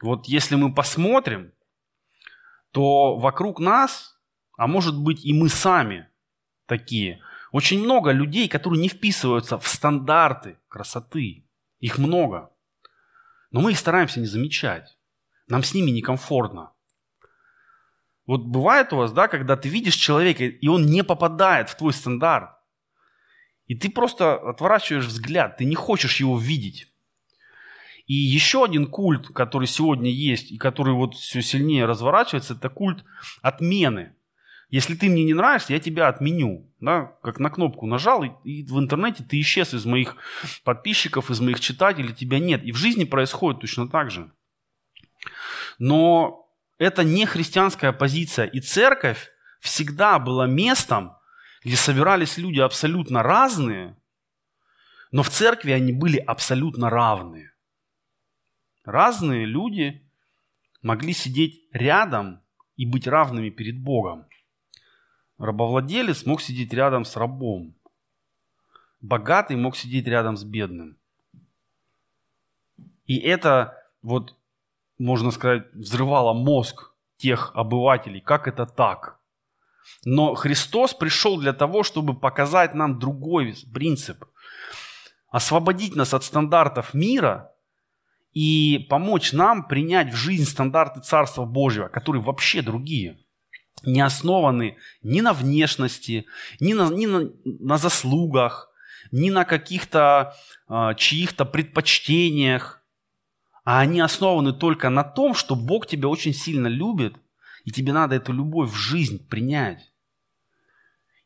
вот 0.00 0.26
если 0.26 0.54
мы 0.54 0.74
посмотрим, 0.74 1.52
то 2.70 3.18
вокруг 3.18 3.60
нас, 3.60 4.18
а 4.56 4.66
может 4.66 4.98
быть 4.98 5.22
и 5.22 5.34
мы 5.34 5.50
сами 5.50 6.08
такие, 6.64 7.20
очень 7.52 7.78
много 7.84 8.10
людей, 8.12 8.48
которые 8.48 8.80
не 8.80 8.88
вписываются 8.88 9.58
в 9.58 9.68
стандарты 9.68 10.58
красоты. 10.68 11.46
Их 11.80 11.98
много. 11.98 12.50
Но 13.50 13.60
мы 13.60 13.72
их 13.72 13.78
стараемся 13.78 14.18
не 14.18 14.26
замечать. 14.26 14.96
Нам 15.46 15.62
с 15.62 15.74
ними 15.74 15.90
некомфортно. 15.90 16.72
Вот 18.26 18.42
бывает 18.42 18.92
у 18.92 18.96
вас, 18.96 19.12
да, 19.12 19.28
когда 19.28 19.56
ты 19.56 19.68
видишь 19.68 19.94
человека, 19.94 20.44
и 20.44 20.68
он 20.68 20.86
не 20.86 21.04
попадает 21.04 21.68
в 21.68 21.76
твой 21.76 21.92
стандарт. 21.92 22.50
И 23.66 23.74
ты 23.74 23.90
просто 23.90 24.34
отворачиваешь 24.34 25.06
взгляд, 25.06 25.56
ты 25.56 25.64
не 25.64 25.74
хочешь 25.74 26.20
его 26.20 26.38
видеть. 26.38 26.88
И 28.06 28.14
еще 28.14 28.64
один 28.64 28.86
культ, 28.86 29.28
который 29.28 29.66
сегодня 29.66 30.10
есть, 30.10 30.52
и 30.52 30.58
который 30.58 30.94
вот 30.94 31.14
все 31.14 31.42
сильнее 31.42 31.86
разворачивается, 31.86 32.54
это 32.54 32.68
культ 32.68 33.04
отмены. 33.42 34.14
Если 34.68 34.94
ты 34.94 35.08
мне 35.08 35.24
не 35.24 35.34
нравишься, 35.34 35.72
я 35.72 35.80
тебя 35.80 36.08
отменю. 36.08 36.72
Да? 36.80 37.16
Как 37.22 37.38
на 37.40 37.50
кнопку 37.50 37.86
нажал, 37.86 38.24
и, 38.24 38.30
и 38.44 38.64
в 38.64 38.78
интернете 38.78 39.24
ты 39.24 39.40
исчез 39.40 39.74
из 39.74 39.84
моих 39.84 40.16
подписчиков, 40.64 41.30
из 41.30 41.40
моих 41.40 41.60
читателей, 41.60 42.14
тебя 42.14 42.38
нет. 42.38 42.64
И 42.64 42.72
в 42.72 42.76
жизни 42.76 43.04
происходит 43.04 43.60
точно 43.60 43.88
так 43.88 44.10
же. 44.10 44.30
Но 45.78 46.45
это 46.78 47.04
не 47.04 47.26
христианская 47.26 47.92
позиция. 47.92 48.46
И 48.46 48.60
церковь 48.60 49.30
всегда 49.60 50.18
была 50.18 50.46
местом, 50.46 51.16
где 51.64 51.76
собирались 51.76 52.36
люди 52.36 52.60
абсолютно 52.60 53.22
разные, 53.22 53.96
но 55.10 55.22
в 55.22 55.30
церкви 55.30 55.72
они 55.72 55.92
были 55.92 56.18
абсолютно 56.18 56.90
равные. 56.90 57.52
Разные 58.84 59.46
люди 59.46 60.08
могли 60.82 61.12
сидеть 61.12 61.62
рядом 61.72 62.42
и 62.76 62.86
быть 62.86 63.06
равными 63.06 63.50
перед 63.50 63.80
Богом. 63.80 64.26
Рабовладелец 65.38 66.24
мог 66.24 66.40
сидеть 66.40 66.72
рядом 66.72 67.04
с 67.04 67.16
рабом. 67.16 67.74
Богатый 69.00 69.56
мог 69.56 69.76
сидеть 69.76 70.06
рядом 70.06 70.36
с 70.36 70.44
бедным. 70.44 70.98
И 73.06 73.18
это 73.18 73.76
вот, 74.02 74.36
можно 74.98 75.30
сказать, 75.30 75.64
взрывала 75.72 76.32
мозг 76.32 76.92
тех 77.16 77.52
обывателей. 77.54 78.20
Как 78.20 78.48
это 78.48 78.66
так? 78.66 79.18
Но 80.04 80.34
Христос 80.34 80.94
пришел 80.94 81.38
для 81.38 81.52
того, 81.52 81.82
чтобы 81.82 82.14
показать 82.14 82.74
нам 82.74 82.98
другой 82.98 83.56
принцип. 83.72 84.24
Освободить 85.28 85.96
нас 85.96 86.14
от 86.14 86.24
стандартов 86.24 86.94
мира 86.94 87.52
и 88.32 88.86
помочь 88.90 89.32
нам 89.32 89.66
принять 89.66 90.12
в 90.12 90.16
жизнь 90.16 90.44
стандарты 90.44 91.00
Царства 91.00 91.44
Божьего, 91.44 91.88
которые 91.88 92.22
вообще 92.22 92.62
другие. 92.62 93.18
Не 93.82 94.00
основаны 94.00 94.76
ни 95.02 95.20
на 95.20 95.32
внешности, 95.32 96.26
ни 96.60 96.72
на, 96.72 96.88
ни 96.88 97.06
на, 97.06 97.30
на 97.44 97.78
заслугах, 97.78 98.70
ни 99.12 99.30
на 99.30 99.44
каких-то 99.44 100.34
э, 100.68 100.94
чьих-то 100.96 101.44
предпочтениях, 101.44 102.82
а 103.66 103.80
они 103.80 104.00
основаны 104.00 104.54
только 104.54 104.88
на 104.88 105.04
том, 105.04 105.34
что 105.34 105.54
Бог 105.54 105.86
тебя 105.86 106.08
очень 106.08 106.32
сильно 106.32 106.68
любит– 106.68 107.16
и 107.66 107.72
тебе 107.72 107.92
надо 107.92 108.14
эту 108.14 108.32
любовь 108.32 108.70
в 108.70 108.76
жизнь 108.76 109.28
принять. 109.28 109.92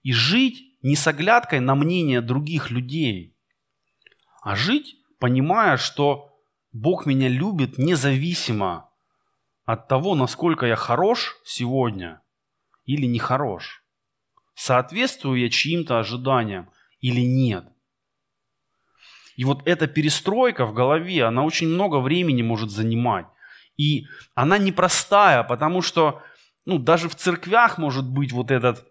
И 0.03 0.13
жить 0.13 0.79
не 0.83 0.97
с 0.97 1.07
оглядкой 1.07 1.61
на 1.61 1.75
мнение 1.75 2.23
других 2.23 2.71
людей, 2.71 3.37
а 4.43 4.57
жить, 4.57 4.97
понимая, 5.19 5.77
что 5.77 6.35
Бог 6.73 7.05
меня 7.05 7.29
любит 7.29 7.77
независимо 7.77 8.91
от 9.67 9.87
того, 9.87 10.15
насколько 10.15 10.65
я 10.65 10.77
хорош 10.77 11.37
сегодня 11.45 12.23
или 12.87 13.05
не 13.05 13.19
хорош. 13.19 13.85
Соответствую 14.55 15.41
я 15.41 15.51
чьим-то 15.51 15.99
ожиданиям 15.99 16.71
или 17.01 17.21
нет. 17.21 17.67
И 19.41 19.45
вот 19.45 19.63
эта 19.65 19.87
перестройка 19.87 20.67
в 20.67 20.75
голове, 20.75 21.25
она 21.25 21.45
очень 21.45 21.69
много 21.69 22.01
времени 22.01 22.43
может 22.43 22.71
занимать. 22.71 23.25
И 23.79 24.05
она 24.35 24.59
непростая, 24.59 25.45
потому 25.45 25.81
что 25.81 26.21
ну, 26.67 26.79
даже 26.79 27.09
в 27.09 27.15
церквях 27.15 27.79
может 27.79 28.07
быть 28.07 28.33
вот 28.33 28.51
этот 28.51 28.85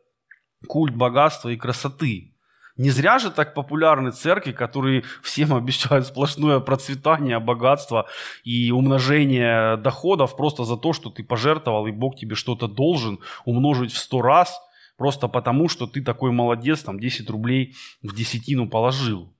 культ 0.67 0.95
богатства 0.95 1.49
и 1.49 1.55
красоты. 1.55 2.33
Не 2.77 2.89
зря 2.89 3.19
же 3.19 3.29
так 3.29 3.53
популярны 3.53 4.09
церкви, 4.09 4.51
которые 4.51 5.03
всем 5.21 5.53
обещают 5.55 6.07
сплошное 6.07 6.59
процветание, 6.59 7.37
богатство 7.37 8.07
и 8.43 8.71
умножение 8.71 9.77
доходов 9.77 10.35
просто 10.35 10.63
за 10.63 10.77
то, 10.77 10.93
что 10.93 11.11
ты 11.11 11.23
пожертвовал, 11.23 11.85
и 11.85 11.91
Бог 11.91 12.15
тебе 12.15 12.33
что-то 12.33 12.67
должен 12.67 13.19
умножить 13.45 13.91
в 13.91 13.99
сто 13.99 14.23
раз, 14.23 14.59
просто 14.97 15.27
потому, 15.27 15.69
что 15.69 15.85
ты 15.85 16.01
такой 16.01 16.31
молодец, 16.31 16.81
там 16.81 16.99
10 16.99 17.29
рублей 17.29 17.75
в 18.01 18.15
десятину 18.15 18.67
положил. 18.67 19.31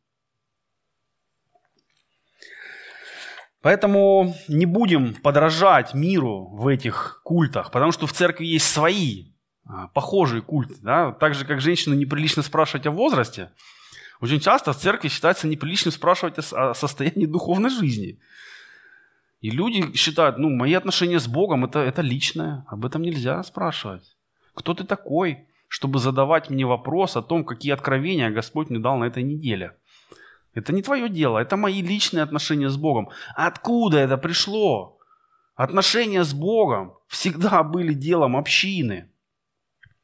Поэтому 3.61 4.35
не 4.47 4.65
будем 4.65 5.15
подражать 5.15 5.93
миру 5.93 6.49
в 6.53 6.67
этих 6.67 7.21
культах, 7.23 7.71
потому 7.71 7.91
что 7.91 8.07
в 8.07 8.13
церкви 8.13 8.45
есть 8.45 8.65
свои 8.65 9.33
а, 9.65 9.87
похожие 9.87 10.41
культы. 10.41 10.75
Да? 10.81 11.11
Так 11.11 11.35
же, 11.35 11.45
как 11.45 11.59
женщину 11.59 11.95
неприлично 11.95 12.41
спрашивать 12.41 12.87
о 12.87 12.91
возрасте, 12.91 13.51
очень 14.21 14.39
часто 14.39 14.71
в 14.71 14.77
церкви 14.77 15.09
считается 15.09 15.47
неприличным 15.47 15.91
спрашивать 15.91 16.37
о 16.51 16.73
состоянии 16.73 17.25
духовной 17.25 17.69
жизни. 17.69 18.19
И 19.41 19.49
люди 19.49 19.95
считают, 19.95 20.37
ну, 20.37 20.49
мои 20.49 20.73
отношения 20.73 21.19
с 21.19 21.27
Богом 21.27 21.63
это, 21.63 21.79
это 21.79 22.01
личное, 22.01 22.65
об 22.67 22.85
этом 22.85 23.01
нельзя 23.01 23.41
спрашивать. 23.43 24.17
Кто 24.53 24.73
ты 24.73 24.83
такой, 24.83 25.47
чтобы 25.69 25.99
задавать 25.99 26.49
мне 26.49 26.65
вопрос 26.65 27.15
о 27.15 27.21
том, 27.21 27.45
какие 27.45 27.71
откровения 27.71 28.29
Господь 28.29 28.69
мне 28.69 28.79
дал 28.79 28.97
на 28.97 29.05
этой 29.05 29.23
неделе? 29.23 29.77
Это 30.59 30.73
не 30.73 30.81
твое 30.81 31.07
дело, 31.09 31.39
это 31.39 31.55
мои 31.55 31.81
личные 31.81 32.21
отношения 32.23 32.69
с 32.69 32.75
Богом. 32.75 33.09
Откуда 33.35 33.97
это 33.97 34.17
пришло? 34.17 34.99
Отношения 35.55 36.23
с 36.23 36.33
Богом 36.33 36.95
всегда 37.07 37.63
были 37.63 37.93
делом 37.93 38.35
общины, 38.35 39.09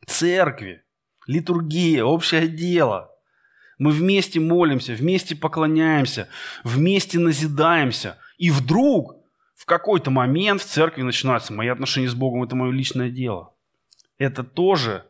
церкви, 0.05 0.83
литургия, 1.27 2.03
общее 2.03 2.47
дело. 2.47 3.11
Мы 3.77 3.91
вместе 3.91 4.39
молимся, 4.39 4.93
вместе 4.93 5.35
поклоняемся, 5.35 6.29
вместе 6.63 7.19
назидаемся. 7.19 8.17
И 8.37 8.49
вдруг 8.49 9.17
в 9.55 9.65
какой-то 9.65 10.11
момент 10.11 10.61
в 10.61 10.65
церкви 10.65 11.01
начинаются 11.01 11.51
мои 11.51 11.67
отношения 11.67 12.07
с 12.07 12.15
Богом, 12.15 12.43
это 12.43 12.55
мое 12.55 12.71
личное 12.71 13.09
дело. 13.09 13.53
Это 14.17 14.43
тоже 14.43 15.05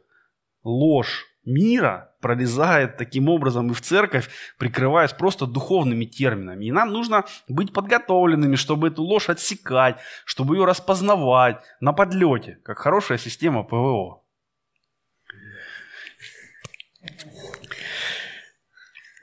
ложь 0.63 1.27
мира 1.45 2.13
пролезает 2.21 2.97
таким 2.97 3.29
образом 3.29 3.69
и 3.71 3.73
в 3.73 3.81
церковь, 3.81 4.29
прикрываясь 4.57 5.13
просто 5.13 5.45
духовными 5.45 6.05
терминами. 6.05 6.65
И 6.65 6.71
нам 6.71 6.91
нужно 6.91 7.25
быть 7.47 7.73
подготовленными, 7.73 8.55
чтобы 8.55 8.87
эту 8.87 9.03
ложь 9.03 9.29
отсекать, 9.29 9.97
чтобы 10.25 10.55
ее 10.55 10.65
распознавать 10.65 11.61
на 11.79 11.93
подлете, 11.93 12.59
как 12.63 12.79
хорошая 12.79 13.17
система 13.17 13.63
ПВО. 13.63 14.23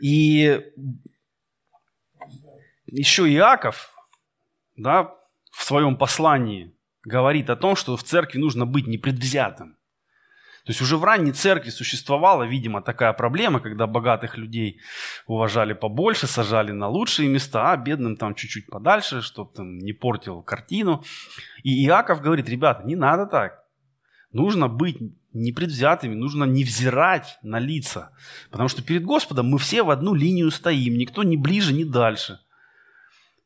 И 0.01 0.61
еще 2.87 3.29
Иаков 3.33 3.93
да, 4.77 5.13
в 5.51 5.63
своем 5.65 5.97
послании 5.97 6.75
говорит 7.05 7.51
о 7.51 7.57
том, 7.57 7.77
что 7.77 7.97
в 7.97 8.03
церкви 8.03 8.39
нужно 8.39 8.67
быть 8.67 8.87
непредвзятым. 8.87 9.77
То 10.65 10.71
есть 10.71 10.81
уже 10.81 10.97
в 10.97 11.03
ранней 11.03 11.33
церкви 11.33 11.71
существовала, 11.71 12.45
видимо, 12.45 12.83
такая 12.83 13.13
проблема, 13.13 13.59
когда 13.59 13.89
богатых 13.89 14.37
людей 14.37 14.81
уважали 15.27 15.73
побольше, 15.73 16.29
сажали 16.29 16.71
на 16.71 16.87
лучшие 16.89 17.29
места, 17.29 17.73
а 17.73 17.77
бедным 17.77 18.17
там 18.17 18.37
чуть-чуть 18.37 18.69
подальше, 18.69 19.23
чтобы 19.23 19.53
там 19.53 19.79
не 19.79 19.93
портил 19.93 20.41
картину. 20.43 21.03
И 21.65 21.85
Иаков 21.85 22.21
говорит, 22.21 22.49
ребята, 22.49 22.87
не 22.87 22.95
надо 22.95 23.27
так. 23.27 23.59
Нужно 24.31 24.69
быть 24.69 24.99
непредвзятыми, 25.33 26.15
нужно 26.15 26.45
не 26.45 26.63
взирать 26.63 27.39
на 27.43 27.59
лица. 27.59 28.13
Потому 28.51 28.69
что 28.69 28.83
перед 28.83 29.05
Господом 29.05 29.49
мы 29.49 29.59
все 29.59 29.83
в 29.83 29.91
одну 29.91 30.15
линию 30.15 30.51
стоим, 30.53 30.97
никто 30.97 31.25
ни 31.25 31.37
ближе, 31.37 31.73
ни 31.73 31.83
дальше. 31.83 32.39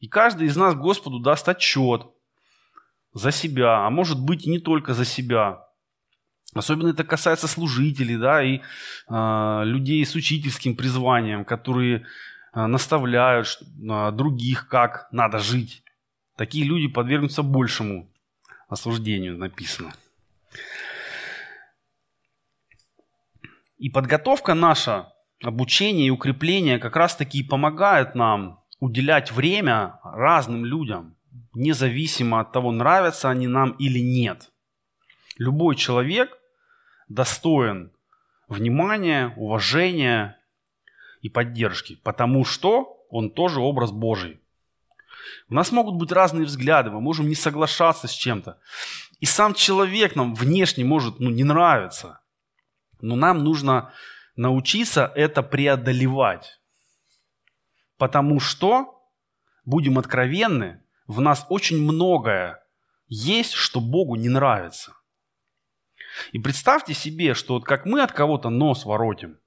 И 0.01 0.07
каждый 0.07 0.49
из 0.49 0.57
нас 0.57 0.75
Господу 0.75 1.19
даст 1.19 1.49
отчет 1.49 2.03
за 3.15 3.31
себя, 3.31 3.87
а 3.87 3.91
может 3.91 4.21
быть 4.21 4.47
и 4.47 4.51
не 4.51 4.59
только 4.59 4.93
за 4.93 5.07
себя. 5.07 5.66
Особенно 6.57 6.89
это 6.89 7.05
касается 7.05 7.49
служителей, 7.49 8.17
да, 8.17 8.43
и 8.43 8.61
э, 9.09 9.63
людей 9.65 10.05
с 10.05 10.15
учительским 10.15 10.75
призванием, 10.75 11.45
которые 11.45 12.07
э, 12.55 12.67
наставляют 12.67 13.47
э, 13.61 14.11
других, 14.13 14.69
как 14.69 15.09
надо 15.13 15.39
жить. 15.39 15.83
Такие 16.37 16.65
люди 16.65 16.89
подвергнутся 16.89 17.43
большему 17.43 18.11
осуждению, 18.69 19.37
написано. 19.37 19.93
И 23.79 23.91
подготовка 23.91 24.55
наша, 24.55 25.13
обучение 25.43 26.07
и 26.07 26.11
укрепление 26.11 26.79
как 26.79 26.97
раз-таки 26.97 27.43
помогает 27.43 28.15
нам 28.15 28.61
уделять 28.81 29.31
время 29.31 30.01
разным 30.03 30.65
людям, 30.65 31.17
независимо 31.53 32.41
от 32.41 32.53
того, 32.53 32.73
нравятся 32.73 33.29
они 33.29 33.47
нам 33.47 33.73
или 33.73 33.99
нет. 33.99 34.51
Любой 35.39 35.77
человек 35.77 36.31
достоин 37.09 37.93
внимания, 38.49 39.33
уважения 39.37 40.39
и 41.21 41.29
поддержки, 41.29 41.99
потому 42.03 42.45
что 42.45 43.05
он 43.11 43.31
тоже 43.31 43.61
образ 43.61 43.91
Божий. 43.91 44.41
У 45.49 45.55
нас 45.55 45.73
могут 45.73 45.97
быть 45.97 46.13
разные 46.13 46.45
взгляды, 46.45 46.91
мы 46.91 47.01
можем 47.01 47.29
не 47.29 47.35
соглашаться 47.35 48.09
с 48.09 48.13
чем-то. 48.13 48.59
И 49.21 49.27
сам 49.27 49.55
человек 49.55 50.15
нам 50.15 50.35
внешне 50.35 50.85
может 50.85 51.21
ну, 51.21 51.31
не 51.31 51.45
нравиться. 51.45 52.21
Но 53.01 53.17
нам 53.17 53.45
нужно 53.45 53.93
научиться 54.37 55.11
это 55.15 55.43
преодолевать. 55.43 56.61
Потому 57.97 58.41
что, 58.41 59.03
будем 59.65 59.99
откровенны, 59.99 60.83
в 61.07 61.21
нас 61.21 61.47
очень 61.49 61.81
многое 61.81 62.63
есть, 63.09 63.53
что 63.53 63.81
Богу 63.81 64.17
не 64.17 64.29
нравится. 64.29 64.95
И 66.33 66.39
представьте 66.39 66.95
себе, 66.95 67.35
что 67.35 67.55
вот 67.55 67.65
как 67.65 67.87
мы 67.87 68.03
от 68.03 68.13
кого-то 68.13 68.51
нос 68.51 68.85
воротим, 68.85 69.39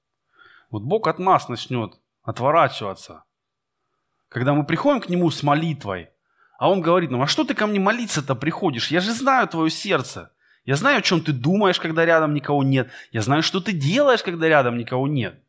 вот 0.70 0.82
Бог 0.82 1.06
от 1.06 1.18
нас 1.18 1.48
начнет 1.48 2.00
отворачиваться. 2.22 3.24
Когда 4.28 4.54
мы 4.54 4.64
приходим 4.64 5.00
к 5.00 5.08
Нему 5.08 5.30
с 5.30 5.42
молитвой, 5.42 6.10
а 6.58 6.70
Он 6.70 6.80
говорит 6.80 7.10
нам, 7.10 7.22
а 7.22 7.26
что 7.26 7.44
ты 7.44 7.54
ко 7.54 7.66
мне 7.66 7.80
молиться-то 7.80 8.34
приходишь? 8.34 8.90
Я 8.90 9.00
же 9.00 9.12
знаю 9.12 9.48
твое 9.48 9.70
сердце. 9.70 10.32
Я 10.64 10.76
знаю, 10.76 10.98
о 10.98 11.02
чем 11.02 11.22
ты 11.22 11.32
думаешь, 11.32 11.80
когда 11.80 12.04
рядом 12.04 12.34
никого 12.34 12.62
нет. 12.62 12.90
Я 13.12 13.22
знаю, 13.22 13.42
что 13.42 13.60
ты 13.60 13.72
делаешь, 13.72 14.22
когда 14.22 14.46
рядом 14.48 14.76
никого 14.76 15.08
нет. 15.08 15.42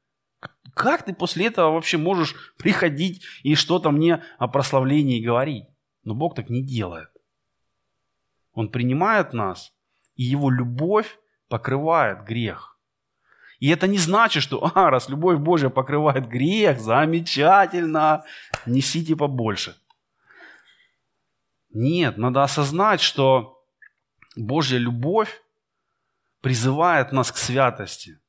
Как 0.73 1.03
ты 1.03 1.13
после 1.13 1.47
этого 1.47 1.73
вообще 1.73 1.97
можешь 1.97 2.35
приходить 2.57 3.23
и 3.43 3.55
что-то 3.55 3.91
мне 3.91 4.23
о 4.39 4.47
прославлении 4.47 5.23
говорить? 5.23 5.65
Но 6.03 6.15
Бог 6.15 6.33
так 6.33 6.49
не 6.49 6.63
делает. 6.63 7.09
Он 8.53 8.69
принимает 8.69 9.33
нас 9.33 9.73
и 10.15 10.23
его 10.23 10.49
любовь 10.49 11.19
покрывает 11.47 12.23
грех. 12.23 12.77
И 13.59 13.69
это 13.69 13.87
не 13.87 13.99
значит, 13.99 14.41
что, 14.41 14.71
а, 14.73 14.89
раз 14.89 15.07
любовь 15.07 15.37
Божья 15.37 15.69
покрывает 15.69 16.27
грех, 16.27 16.79
замечательно, 16.79 18.23
несите 18.65 19.15
побольше. 19.15 19.75
Нет, 21.69 22.17
надо 22.17 22.43
осознать, 22.43 23.01
что 23.01 23.63
Божья 24.35 24.77
любовь 24.77 25.43
призывает 26.41 27.11
нас 27.11 27.31
к 27.31 27.37
святости. 27.37 28.19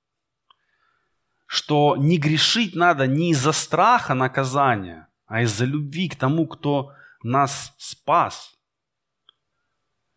Что 1.47 1.97
не 1.97 2.19
грешить 2.19 2.75
надо 2.75 3.07
не 3.07 3.31
из-за 3.31 3.53
страха 3.53 4.15
наказания, 4.15 5.09
а 5.27 5.43
из-за 5.43 5.65
любви 5.65 6.09
к 6.09 6.17
тому, 6.17 6.47
кто 6.47 6.93
нас 7.23 7.75
спас. 7.79 8.55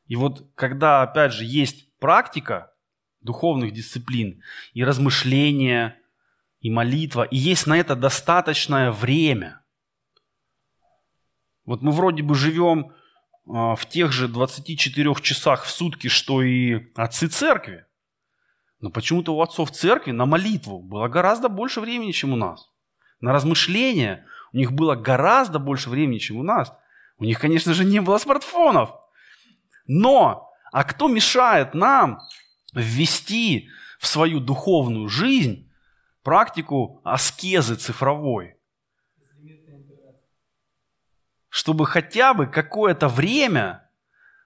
И 0.08 0.16
вот 0.16 0.48
когда, 0.56 1.02
опять 1.02 1.34
же, 1.34 1.46
есть 1.46 1.98
практика 1.98 2.72
духовных 3.22 3.74
дисциплин 3.74 4.42
и 4.74 4.84
размышления, 4.84 6.00
и 6.60 6.70
молитва, 6.70 7.24
и 7.24 7.38
есть 7.38 7.68
на 7.68 7.78
это 7.78 7.96
достаточное 7.96 8.92
время. 8.92 9.62
Вот 11.66 11.82
мы 11.82 11.92
вроде 11.92 12.24
бы 12.24 12.34
живем 12.34 12.92
а, 13.48 13.76
в 13.76 13.88
тех 13.88 14.12
же 14.12 14.28
24 14.28 15.14
часах 15.22 15.64
в 15.64 15.70
сутки, 15.70 16.08
что 16.08 16.42
и 16.42 16.92
отцы 16.96 17.28
церкви. 17.28 17.86
Но 18.80 18.90
почему-то 18.90 19.36
у 19.36 19.42
отцов 19.42 19.72
церкви 19.72 20.12
на 20.12 20.26
молитву 20.26 20.80
было 20.80 21.08
гораздо 21.08 21.50
больше 21.50 21.82
времени, 21.82 22.12
чем 22.12 22.34
у 22.34 22.36
нас. 22.36 22.72
На 23.20 23.32
размышления 23.32 24.26
у 24.52 24.58
них 24.58 24.72
было 24.72 24.96
гораздо 24.96 25.60
больше 25.60 25.90
времени, 25.90 26.18
чем 26.18 26.38
у 26.38 26.44
нас. 26.44 26.74
У 27.18 27.26
них, 27.26 27.40
конечно 27.40 27.74
же, 27.74 27.86
не 27.86 28.02
было 28.02 28.18
смартфонов. 28.18 28.92
Но, 29.88 30.50
а 30.72 30.84
кто 30.84 31.08
мешает 31.08 31.74
нам 31.74 32.20
ввести 32.74 33.70
в 34.00 34.08
свою 34.08 34.40
духовную 34.40 35.08
жизнь 35.10 35.72
практику 36.24 37.02
аскезы 37.04 37.76
цифровой? 37.76 38.56
Чтобы 41.50 41.86
хотя 41.86 42.34
бы 42.34 42.48
какое-то 42.48 43.08
время 43.08 43.90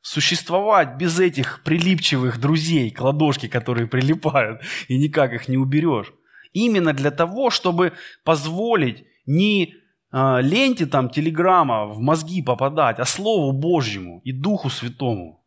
существовать 0.02 0.96
без 0.96 1.20
этих 1.20 1.64
прилипчивых 1.64 2.40
друзей, 2.40 2.92
кладошки, 2.92 3.48
которые 3.48 3.88
прилипают, 3.88 4.62
и 4.88 4.98
никак 4.98 5.34
их 5.34 5.48
не 5.48 5.58
уберешь. 5.58 6.14
Именно 6.54 6.94
для 6.94 7.12
того, 7.12 7.50
чтобы 7.50 7.94
позволить 8.24 9.06
не 9.26 9.76
а, 10.12 10.40
ленте 10.42 10.86
там 10.86 11.10
телеграмма 11.10 11.86
в 11.86 12.00
мозги 12.00 12.42
попадать, 12.42 13.00
а 13.00 13.06
Слову 13.06 13.52
Божьему 13.52 14.22
и 14.24 14.32
Духу 14.32 14.70
Святому. 14.70 15.46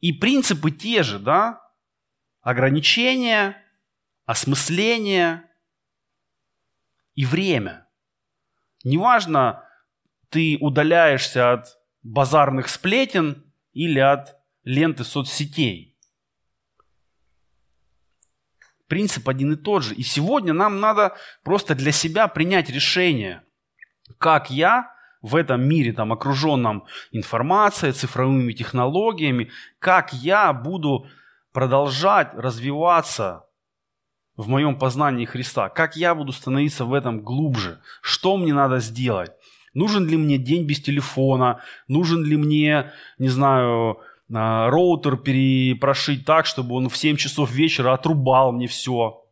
И 0.00 0.12
принципы 0.12 0.70
те 0.70 1.02
же, 1.02 1.18
да? 1.18 1.60
Ограничения, 2.40 3.56
осмысление 4.26 5.44
и 7.14 7.24
время. 7.24 7.88
Неважно, 8.84 9.64
ты 10.28 10.56
удаляешься 10.60 11.52
от 11.52 11.78
базарных 12.02 12.68
сплетен 12.68 13.44
или 13.72 13.98
от 13.98 14.36
ленты 14.64 15.04
соцсетей. 15.04 15.87
Принцип 18.88 19.28
один 19.28 19.52
и 19.52 19.56
тот 19.56 19.84
же. 19.84 19.94
И 19.94 20.02
сегодня 20.02 20.52
нам 20.52 20.80
надо 20.80 21.14
просто 21.44 21.74
для 21.74 21.92
себя 21.92 22.26
принять 22.26 22.70
решение, 22.70 23.42
как 24.18 24.50
я 24.50 24.90
в 25.20 25.36
этом 25.36 25.62
мире, 25.62 25.92
там, 25.92 26.12
окруженном 26.12 26.84
информацией, 27.10 27.92
цифровыми 27.92 28.52
технологиями, 28.52 29.50
как 29.78 30.12
я 30.12 30.52
буду 30.52 31.06
продолжать 31.52 32.32
развиваться 32.34 33.44
в 34.36 34.48
моем 34.48 34.78
познании 34.78 35.24
Христа, 35.24 35.68
как 35.68 35.96
я 35.96 36.14
буду 36.14 36.32
становиться 36.32 36.84
в 36.84 36.94
этом 36.94 37.20
глубже, 37.20 37.80
что 38.00 38.36
мне 38.36 38.54
надо 38.54 38.78
сделать. 38.78 39.32
Нужен 39.74 40.06
ли 40.06 40.16
мне 40.16 40.38
день 40.38 40.66
без 40.66 40.80
телефона, 40.80 41.60
нужен 41.88 42.24
ли 42.24 42.36
мне, 42.36 42.92
не 43.18 43.28
знаю, 43.28 43.98
роутер 44.30 45.16
перепрошить 45.16 46.24
так, 46.24 46.46
чтобы 46.46 46.74
он 46.74 46.88
в 46.88 46.96
7 46.96 47.16
часов 47.16 47.50
вечера 47.50 47.94
отрубал 47.94 48.52
мне 48.52 48.66
все. 48.66 49.24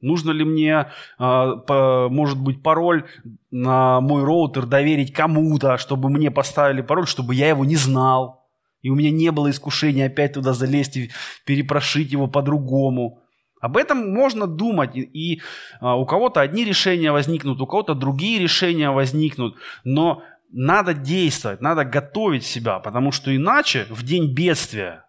Нужно 0.00 0.32
ли 0.32 0.44
мне, 0.44 0.90
а, 1.18 2.08
может 2.08 2.40
быть, 2.40 2.62
пароль 2.62 3.06
на 3.50 4.00
мой 4.00 4.24
роутер 4.24 4.66
доверить 4.66 5.12
кому-то, 5.12 5.78
чтобы 5.78 6.10
мне 6.10 6.30
поставили 6.30 6.82
пароль, 6.82 7.06
чтобы 7.06 7.34
я 7.34 7.48
его 7.50 7.64
не 7.64 7.76
знал. 7.76 8.42
И 8.82 8.90
у 8.90 8.96
меня 8.96 9.12
не 9.12 9.30
было 9.30 9.48
искушения 9.50 10.06
опять 10.06 10.32
туда 10.32 10.54
залезть 10.54 10.96
и 10.96 11.10
перепрошить 11.46 12.10
его 12.10 12.26
по-другому. 12.26 13.20
Об 13.60 13.76
этом 13.76 14.12
можно 14.12 14.48
думать, 14.48 14.96
и, 14.96 15.40
а, 15.80 15.96
у 15.96 16.04
кого-то 16.04 16.40
одни 16.40 16.64
решения 16.64 17.12
возникнут, 17.12 17.60
у 17.60 17.66
кого-то 17.68 17.94
другие 17.94 18.40
решения 18.40 18.90
возникнут, 18.90 19.54
но 19.84 20.24
надо 20.52 20.94
действовать, 20.94 21.60
надо 21.60 21.84
готовить 21.84 22.44
себя, 22.44 22.78
потому 22.78 23.10
что 23.10 23.34
иначе 23.34 23.86
в 23.88 24.02
день 24.02 24.32
бедствия 24.34 25.08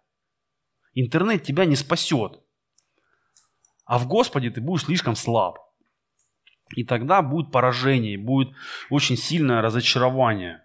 интернет 0.94 1.42
тебя 1.42 1.66
не 1.66 1.76
спасет. 1.76 2.40
А 3.84 3.98
в 3.98 4.08
Господе 4.08 4.50
ты 4.50 4.60
будешь 4.60 4.84
слишком 4.84 5.14
слаб. 5.14 5.58
И 6.74 6.82
тогда 6.82 7.20
будет 7.20 7.52
поражение, 7.52 8.16
будет 8.16 8.54
очень 8.88 9.18
сильное 9.18 9.60
разочарование. 9.60 10.62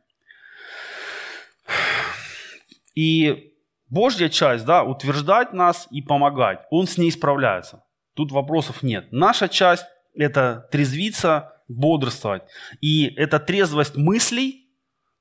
И 2.96 3.54
Божья 3.90 4.30
часть, 4.30 4.66
да, 4.66 4.84
утверждать 4.84 5.52
нас 5.52 5.88
и 5.92 6.02
помогать. 6.02 6.62
Он 6.70 6.88
с 6.88 6.98
ней 6.98 7.12
справляется. 7.12 7.84
Тут 8.14 8.32
вопросов 8.32 8.82
нет. 8.82 9.12
Наша 9.12 9.50
часть– 9.50 9.86
это 10.16 10.68
трезвиться, 10.72 11.54
бодрствовать. 11.68 12.44
И 12.82 13.14
это 13.16 13.40
трезвость 13.40 13.96
мыслей, 13.96 14.59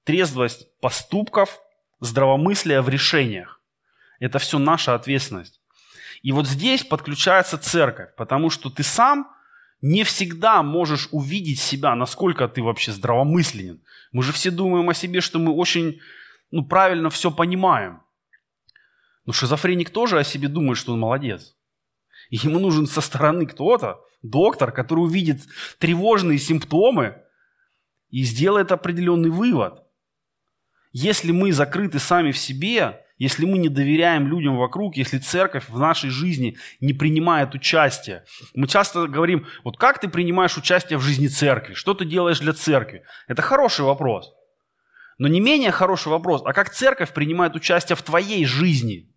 трезвость 0.09 0.75
поступков, 0.81 1.61
здравомыслие 2.01 2.81
в 2.81 2.89
решениях. 2.89 3.61
Это 4.21 4.39
все 4.39 4.59
наша 4.59 4.95
ответственность. 4.95 5.61
И 6.23 6.33
вот 6.33 6.47
здесь 6.47 6.83
подключается 6.83 7.59
церковь, 7.59 8.15
потому 8.17 8.49
что 8.49 8.71
ты 8.71 8.83
сам 8.83 9.31
не 9.83 10.05
всегда 10.05 10.63
можешь 10.63 11.11
увидеть 11.13 11.61
себя, 11.61 11.95
насколько 11.95 12.49
ты 12.49 12.63
вообще 12.63 12.93
здравомысленен. 12.93 13.83
Мы 14.11 14.23
же 14.23 14.33
все 14.33 14.51
думаем 14.51 14.89
о 14.89 14.95
себе, 14.95 15.21
что 15.21 15.39
мы 15.39 15.53
очень 15.53 16.01
ну, 16.51 16.65
правильно 16.65 17.11
все 17.11 17.31
понимаем. 17.31 18.01
Но 19.27 19.35
шизофреник 19.35 19.91
тоже 19.91 20.19
о 20.19 20.25
себе 20.25 20.49
думает, 20.49 20.79
что 20.79 20.95
он 20.95 21.01
молодец. 21.01 21.55
И 22.31 22.37
ему 22.37 22.59
нужен 22.61 22.87
со 22.87 23.03
стороны 23.03 23.45
кто-то, 23.45 24.01
доктор, 24.23 24.73
который 24.73 25.01
увидит 25.01 25.43
тревожные 25.79 26.39
симптомы 26.39 27.21
и 28.09 28.23
сделает 28.23 28.73
определенный 28.73 29.29
вывод. 29.29 29.85
Если 30.93 31.33
мы 31.33 31.53
закрыты 31.53 31.99
сами 31.99 32.33
в 32.33 32.39
себе, 32.39 33.05
если 33.19 33.45
мы 33.45 33.59
не 33.59 33.69
доверяем 33.69 34.29
людям 34.29 34.57
вокруг, 34.57 34.97
если 34.97 35.19
церковь 35.19 35.69
в 35.69 35.79
нашей 35.79 36.09
жизни 36.09 36.57
не 36.81 36.93
принимает 36.93 37.55
участие. 37.55 38.25
Мы 38.55 38.69
часто 38.69 39.09
говорим, 39.09 39.47
вот 39.65 39.77
как 39.77 40.01
ты 40.01 40.09
принимаешь 40.09 40.57
участие 40.57 40.99
в 40.99 41.03
жизни 41.03 41.27
церкви? 41.27 41.75
Что 41.75 41.95
ты 41.95 42.05
делаешь 42.05 42.39
для 42.39 42.53
церкви? 42.53 43.05
Это 43.27 43.43
хороший 43.43 43.85
вопрос. 43.85 44.33
Но 45.19 45.27
не 45.27 45.41
менее 45.41 45.73
хороший 45.73 46.09
вопрос, 46.09 46.43
а 46.45 46.53
как 46.53 46.71
церковь 46.71 47.13
принимает 47.13 47.57
участие 47.57 47.97
в 47.97 48.03
твоей 48.03 48.45
жизни? 48.45 49.13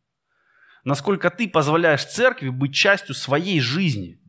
Насколько 0.83 1.29
ты 1.29 1.47
позволяешь 1.47 2.03
церкви 2.03 2.49
быть 2.49 2.73
частью 2.73 3.13
своей 3.13 3.59
жизни? 3.59 4.19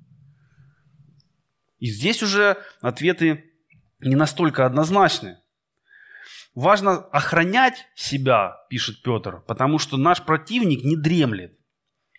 И 1.79 1.87
здесь 1.87 2.23
уже 2.23 2.59
ответы 2.83 3.45
не 4.01 4.17
настолько 4.17 4.67
однозначны. 4.67 5.39
Важно 6.55 6.99
охранять 6.99 7.87
себя, 7.95 8.57
пишет 8.69 9.03
Петр, 9.03 9.41
потому 9.47 9.79
что 9.79 9.97
наш 9.97 10.23
противник 10.23 10.85
не 10.85 10.97
дремлет 10.97 11.59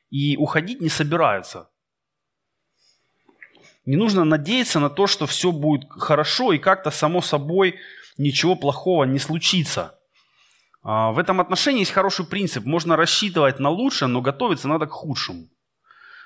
и 0.10 0.38
уходить 0.38 0.82
не 0.82 0.89
собирается. 0.89 1.69
Не 3.86 3.96
нужно 3.96 4.24
надеяться 4.24 4.80
на 4.80 4.89
то, 4.89 5.08
что 5.08 5.28
все 5.28 5.52
будет 5.52 5.89
хорошо 5.89 6.54
и 6.54 6.58
как-то 6.58 6.89
само 6.89 7.22
собой 7.22 7.80
ничего 8.17 8.56
плохого 8.56 9.04
не 9.04 9.19
случится. 9.19 10.00
А, 10.82 11.12
в 11.12 11.19
этом 11.19 11.39
отношении 11.39 11.80
есть 11.80 11.91
хороший 11.91 12.26
принцип. 12.26 12.65
Можно 12.65 12.96
рассчитывать 12.96 13.60
на 13.60 13.69
лучшее, 13.69 14.08
но 14.08 14.21
готовиться 14.21 14.67
надо 14.67 14.88
к 14.88 14.92
худшему. 14.92 15.50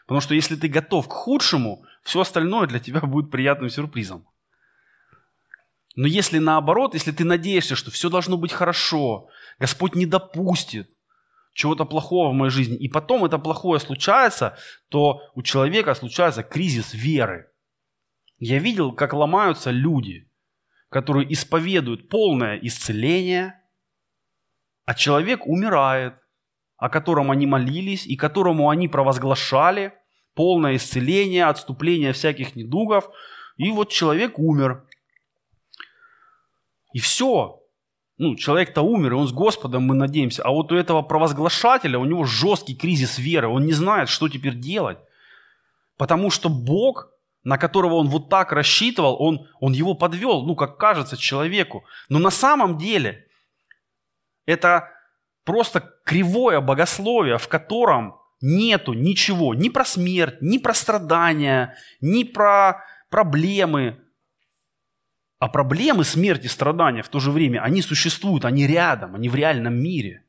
Потому 0.06 0.22
что 0.22 0.36
если 0.36 0.56
ты 0.56 0.68
готов 0.68 1.08
к 1.08 1.12
худшему, 1.12 1.84
все 2.04 2.22
остальное 2.22 2.68
для 2.68 2.80
тебя 2.80 3.02
будет 3.02 3.32
приятным 3.32 3.70
сюрпризом. 3.70 4.28
Но 5.98 6.06
если 6.06 6.38
наоборот, 6.38 6.94
если 6.94 7.12
ты 7.12 7.26
надеешься, 7.26 7.76
что 7.76 7.90
все 7.90 8.10
должно 8.10 8.38
быть 8.38 8.54
хорошо, 8.54 9.30
Господь 9.58 9.96
не 9.96 10.06
допустит 10.06 10.92
чего-то 11.54 11.86
плохого 11.86 12.30
в 12.30 12.36
моей 12.36 12.52
жизни, 12.52 12.78
и 12.78 12.88
потом 12.88 13.26
это 13.26 13.40
плохое 13.40 13.80
случается, 13.80 14.56
то 14.90 15.24
у 15.34 15.42
человека 15.42 15.96
случается 15.96 16.44
кризис 16.44 16.94
веры. 16.94 17.50
Я 18.38 18.60
видел, 18.60 18.92
как 18.92 19.14
ломаются 19.14 19.72
люди, 19.72 20.32
которые 20.90 21.34
исповедуют 21.34 22.10
полное 22.10 22.60
исцеление, 22.62 23.60
а 24.86 24.94
человек 24.94 25.48
умирает, 25.48 26.14
о 26.78 26.90
котором 26.90 27.32
они 27.32 27.48
молились 27.48 28.06
и 28.06 28.16
которому 28.16 28.70
они 28.70 28.88
провозглашали 28.88 29.94
полное 30.36 30.76
исцеление, 30.76 31.46
отступление 31.46 32.14
всяких 32.14 32.56
недугов, 32.56 33.10
и 33.56 33.72
вот 33.72 33.90
человек 33.90 34.38
умер. 34.38 34.87
И 36.94 37.00
все. 37.00 37.62
Ну, 38.18 38.36
человек-то 38.36 38.82
умер, 38.82 39.14
и 39.14 39.16
он 39.16 39.28
с 39.28 39.32
Господом, 39.32 39.84
мы 39.84 39.94
надеемся. 39.94 40.44
А 40.44 40.50
вот 40.50 40.72
у 40.72 40.76
этого 40.76 41.04
провозглашателя, 41.04 42.00
у 42.00 42.06
него 42.06 42.24
жесткий 42.24 42.76
кризис 42.76 43.20
веры. 43.20 43.48
Он 43.48 43.66
не 43.66 43.74
знает, 43.74 44.10
что 44.10 44.28
теперь 44.28 44.56
делать. 44.56 44.98
Потому 45.98 46.32
что 46.32 46.50
Бог, 46.50 47.10
на 47.44 47.58
которого 47.58 47.96
он 47.96 48.08
вот 48.08 48.30
так 48.30 48.52
рассчитывал, 48.52 49.18
он, 49.20 49.48
он 49.60 49.74
его 49.74 49.94
подвел, 49.94 50.44
ну, 50.44 50.56
как 50.56 50.78
кажется, 50.78 51.16
человеку. 51.18 51.84
Но 52.10 52.18
на 52.18 52.32
самом 52.32 52.78
деле 52.78 53.28
это 54.46 54.90
просто 55.44 55.94
кривое 56.04 56.60
богословие, 56.60 57.38
в 57.38 57.48
котором 57.48 58.16
нету 58.42 58.94
ничего 58.94 59.54
ни 59.54 59.70
про 59.70 59.86
смерть, 59.86 60.42
ни 60.42 60.58
про 60.58 60.74
страдания, 60.74 61.76
ни 62.02 62.24
про 62.24 62.84
проблемы. 63.10 64.00
А 65.40 65.48
проблемы 65.50 66.04
смерти 66.04 66.48
страдания 66.48 67.04
в 67.04 67.10
то 67.10 67.20
же 67.20 67.32
время, 67.32 67.62
они 67.62 67.82
существуют, 67.82 68.46
они 68.46 68.66
рядом, 68.66 69.16
они 69.16 69.30
в 69.30 69.36
реальном 69.36 69.76
мире. 69.76 70.24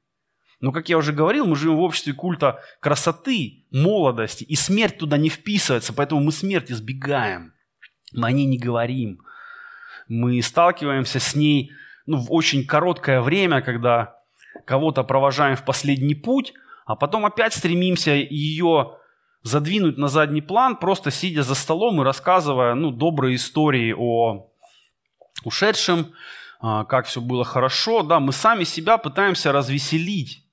Но, 0.60 0.72
как 0.72 0.88
я 0.88 0.98
уже 0.98 1.12
говорил, 1.12 1.46
мы 1.46 1.56
живем 1.56 1.76
в 1.76 1.82
обществе 1.82 2.12
культа 2.12 2.60
красоты, 2.80 3.64
молодости, 3.70 4.44
и 4.44 4.54
смерть 4.56 4.98
туда 4.98 5.16
не 5.16 5.28
вписывается, 5.28 5.92
поэтому 5.92 6.20
мы 6.20 6.32
смерть 6.32 6.70
избегаем. 6.70 7.52
Мы 8.12 8.26
о 8.26 8.32
ней 8.32 8.46
не 8.46 8.58
говорим. 8.58 9.20
Мы 10.08 10.42
сталкиваемся 10.42 11.20
с 11.20 11.34
ней 11.34 11.72
ну, 12.06 12.16
в 12.16 12.32
очень 12.32 12.66
короткое 12.66 13.20
время, 13.20 13.62
когда 13.62 14.16
кого-то 14.66 15.04
провожаем 15.04 15.56
в 15.56 15.64
последний 15.64 16.14
путь, 16.14 16.52
а 16.86 16.96
потом 16.96 17.24
опять 17.24 17.54
стремимся 17.54 18.12
ее 18.12 18.96
задвинуть 19.42 19.96
на 19.96 20.08
задний 20.08 20.40
план, 20.40 20.76
просто 20.76 21.10
сидя 21.10 21.42
за 21.42 21.54
столом 21.54 22.00
и 22.00 22.04
рассказывая 22.04 22.74
ну, 22.74 22.90
добрые 22.90 23.36
истории 23.36 23.94
о 23.96 24.50
ушедшем, 25.44 26.12
а, 26.60 26.84
как 26.84 27.06
все 27.06 27.20
было 27.20 27.44
хорошо. 27.44 28.02
Да, 28.02 28.20
мы 28.20 28.32
сами 28.32 28.64
себя 28.64 28.98
пытаемся 28.98 29.52
развеселить, 29.52 30.44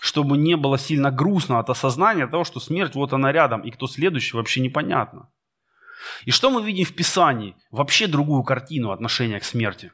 чтобы 0.00 0.36
не 0.36 0.56
было 0.56 0.78
сильно 0.78 1.10
грустно 1.10 1.58
от 1.58 1.70
осознания 1.70 2.26
того, 2.26 2.44
что 2.44 2.60
смерть 2.60 2.94
вот 2.94 3.12
она 3.12 3.32
рядом, 3.32 3.62
и 3.62 3.70
кто 3.70 3.86
следующий 3.86 4.36
вообще 4.36 4.60
непонятно. 4.60 5.30
И 6.24 6.30
что 6.30 6.50
мы 6.50 6.62
видим 6.62 6.84
в 6.84 6.94
Писании? 6.94 7.56
Вообще 7.70 8.06
другую 8.06 8.42
картину 8.42 8.90
отношения 8.90 9.40
к 9.40 9.44
смерти. 9.44 9.92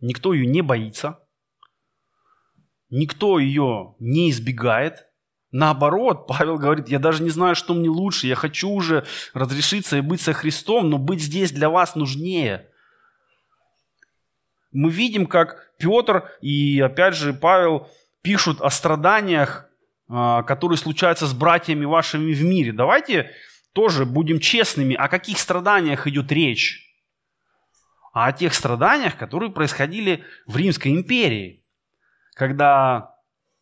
Никто 0.00 0.34
ее 0.34 0.46
не 0.46 0.60
боится, 0.60 1.18
Никто 2.90 3.38
ее 3.38 3.94
не 3.98 4.30
избегает. 4.30 5.06
Наоборот, 5.50 6.26
Павел 6.26 6.56
говорит, 6.56 6.88
я 6.88 6.98
даже 6.98 7.22
не 7.22 7.30
знаю, 7.30 7.54
что 7.54 7.74
мне 7.74 7.88
лучше. 7.88 8.26
Я 8.26 8.34
хочу 8.34 8.70
уже 8.70 9.06
разрешиться 9.34 9.98
и 9.98 10.02
быть 10.02 10.20
со 10.20 10.32
Христом, 10.32 10.90
но 10.90 10.98
быть 10.98 11.22
здесь 11.22 11.52
для 11.52 11.68
вас 11.68 11.94
нужнее. 11.94 12.70
Мы 14.78 14.90
видим, 14.90 15.26
как 15.26 15.72
Петр 15.78 16.30
и, 16.40 16.80
опять 16.80 17.14
же, 17.14 17.32
Павел 17.32 17.88
пишут 18.22 18.60
о 18.60 18.70
страданиях, 18.70 19.68
а, 20.08 20.42
которые 20.42 20.78
случаются 20.78 21.26
с 21.26 21.32
братьями 21.32 21.84
вашими 21.84 22.32
в 22.32 22.42
мире. 22.42 22.72
Давайте 22.72 23.30
тоже 23.72 24.06
будем 24.06 24.40
честными, 24.40 24.94
о 24.94 25.08
каких 25.08 25.38
страданиях 25.38 26.06
идет 26.06 26.32
речь. 26.32 26.84
А 28.12 28.26
о 28.26 28.32
тех 28.32 28.54
страданиях, 28.54 29.16
которые 29.16 29.50
происходили 29.50 30.24
в 30.46 30.56
Римской 30.56 30.92
империи 30.92 31.58
когда 32.38 33.16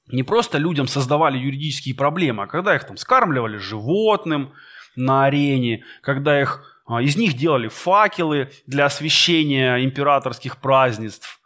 не 0.06 0.22
просто 0.22 0.58
людям 0.58 0.86
создавали 0.86 1.38
юридические 1.38 1.94
проблемы, 1.94 2.44
а 2.44 2.46
когда 2.46 2.76
их 2.76 2.84
там 2.84 2.98
скармливали 2.98 3.56
животным 3.56 4.52
на 4.94 5.24
арене, 5.24 5.82
когда 6.02 6.40
их, 6.40 6.75
из 6.88 7.16
них 7.16 7.34
делали 7.34 7.68
факелы 7.68 8.50
для 8.66 8.86
освещения 8.86 9.84
императорских 9.84 10.60
празднеств. 10.60 11.40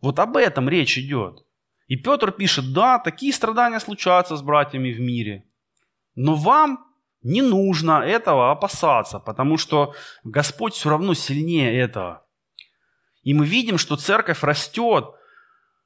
Вот 0.00 0.18
об 0.18 0.36
этом 0.36 0.68
речь 0.68 0.98
идет. 0.98 1.44
И 1.88 1.96
Петр 1.96 2.32
пишет, 2.32 2.72
да, 2.72 2.98
такие 2.98 3.32
страдания 3.32 3.80
случаются 3.80 4.36
с 4.36 4.42
братьями 4.42 4.92
в 4.92 5.00
мире, 5.00 5.44
но 6.14 6.34
вам 6.34 6.84
не 7.22 7.42
нужно 7.42 8.02
этого 8.04 8.52
опасаться, 8.52 9.18
потому 9.18 9.58
что 9.58 9.94
Господь 10.24 10.74
все 10.74 10.90
равно 10.90 11.14
сильнее 11.14 11.76
этого. 11.76 12.24
И 13.22 13.34
мы 13.34 13.46
видим, 13.46 13.78
что 13.78 13.96
церковь 13.96 14.42
растет 14.42 15.06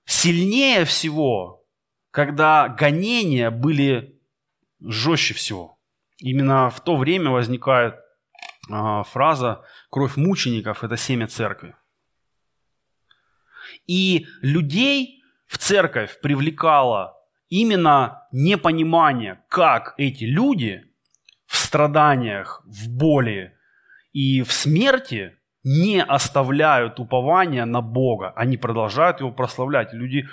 сильнее 0.04 0.84
всего, 0.84 1.64
когда 2.10 2.68
гонения 2.68 3.50
были 3.50 4.20
жестче 4.80 5.34
всего. 5.34 5.78
Именно 6.18 6.68
в 6.68 6.80
то 6.80 6.96
время 6.96 7.30
возникает 7.30 7.94
э, 7.94 8.00
фраза 9.04 9.64
«кровь 9.90 10.16
мучеников– 10.16 10.84
это 10.84 10.96
семя 10.96 11.26
церкви». 11.26 11.74
И 13.86 14.26
людей 14.42 15.22
в 15.46 15.58
церковь 15.58 16.20
привлекало 16.20 17.14
именно 17.48 18.26
непонимание, 18.32 19.42
как 19.48 19.94
эти 19.98 20.24
люди 20.24 20.84
в 21.46 21.56
страданиях, 21.56 22.62
в 22.64 22.88
боли 22.88 23.56
и 24.12 24.42
в 24.42 24.52
смерти 24.52 25.36
не 25.64 26.02
оставляют 26.02 27.00
упования 27.00 27.64
на 27.64 27.80
Бога, 27.80 28.32
они 28.36 28.56
продолжают 28.56 29.20
его 29.20 29.32
прославлять. 29.32 29.92
Люди 29.92 30.28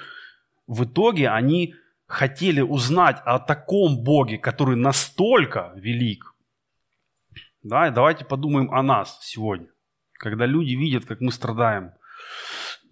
в 0.68 0.86
итоге, 0.86 1.30
они 1.30 1.76
хотели 2.06 2.62
узнать 2.62 3.22
о 3.26 3.40
таком 3.40 4.04
Боге, 4.04 4.38
который 4.38 4.76
настолько 4.78 5.74
велик. 5.76 6.34
Да, 7.68 7.90
и 7.90 7.92
давайте 7.92 8.24
подумаем 8.24 8.72
о 8.72 8.82
нас 8.82 9.20
сегодня. 9.22 9.68
Когда 10.14 10.46
люди 10.46 10.74
видят, 10.74 11.04
как 11.04 11.20
мы 11.20 11.34
страдаем 11.34 11.92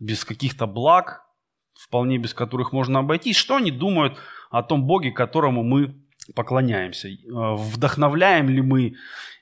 без 0.01 0.25
каких-то 0.25 0.67
благ, 0.67 1.21
вполне 1.79 2.17
без 2.17 2.33
которых 2.33 2.73
можно 2.73 2.99
обойтись, 2.99 3.37
что 3.37 3.55
они 3.55 3.71
думают 3.71 4.17
о 4.51 4.63
том 4.63 4.85
Боге, 4.85 5.11
которому 5.11 5.63
мы 5.63 5.95
поклоняемся? 6.35 7.07
Вдохновляем 7.25 8.49
ли 8.49 8.61
мы 8.61 8.95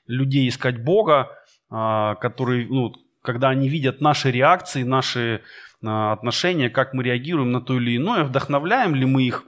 людей 0.06 0.48
искать 0.48 0.84
Бога? 0.84 1.36
А, 1.68 2.14
который, 2.14 2.66
ну, 2.66 2.92
когда 3.20 3.48
они 3.48 3.68
видят 3.68 4.00
наши 4.00 4.30
реакции, 4.30 4.84
наши 4.84 5.42
а, 5.82 6.12
отношения, 6.12 6.70
как 6.70 6.94
мы 6.94 7.02
реагируем 7.02 7.50
на 7.50 7.60
то 7.60 7.76
или 7.76 7.96
иное, 7.96 8.22
вдохновляем 8.22 8.94
ли 8.94 9.04
мы 9.04 9.24
их 9.24 9.42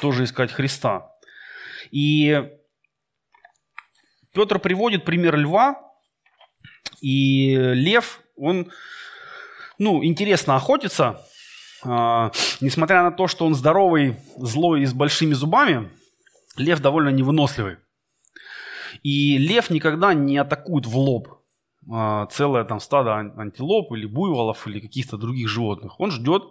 тоже 0.00 0.24
искать 0.24 0.50
Христа. 0.50 1.12
И 1.92 2.50
Петр 4.34 4.58
приводит 4.58 5.04
пример 5.04 5.36
льва, 5.36 5.80
и 7.00 7.54
лев, 7.54 8.20
он, 8.36 8.70
ну, 9.78 10.04
интересно 10.04 10.56
охотится, 10.56 11.24
а, 11.84 12.32
несмотря 12.60 13.02
на 13.02 13.12
то, 13.12 13.28
что 13.28 13.46
он 13.46 13.54
здоровый, 13.54 14.16
злой 14.36 14.82
и 14.82 14.86
с 14.86 14.92
большими 14.92 15.34
зубами, 15.34 15.90
лев 16.56 16.80
довольно 16.80 17.10
невыносливый. 17.10 17.76
И 19.02 19.38
лев 19.38 19.70
никогда 19.70 20.14
не 20.14 20.36
атакует 20.38 20.86
в 20.86 20.96
лоб. 20.96 21.28
А, 21.90 22.26
целое 22.26 22.64
там 22.64 22.80
стадо 22.80 23.14
антилоп 23.14 23.92
или 23.92 24.06
буйволов 24.06 24.66
или 24.66 24.80
каких-то 24.80 25.16
других 25.16 25.48
животных. 25.48 26.00
Он 26.00 26.10
ждет, 26.10 26.42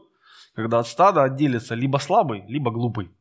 когда 0.56 0.80
от 0.80 0.88
стада 0.88 1.24
отделится 1.24 1.76
либо 1.76 1.98
слабый, 1.98 2.44
либо 2.48 2.72
глупый. 2.72 3.12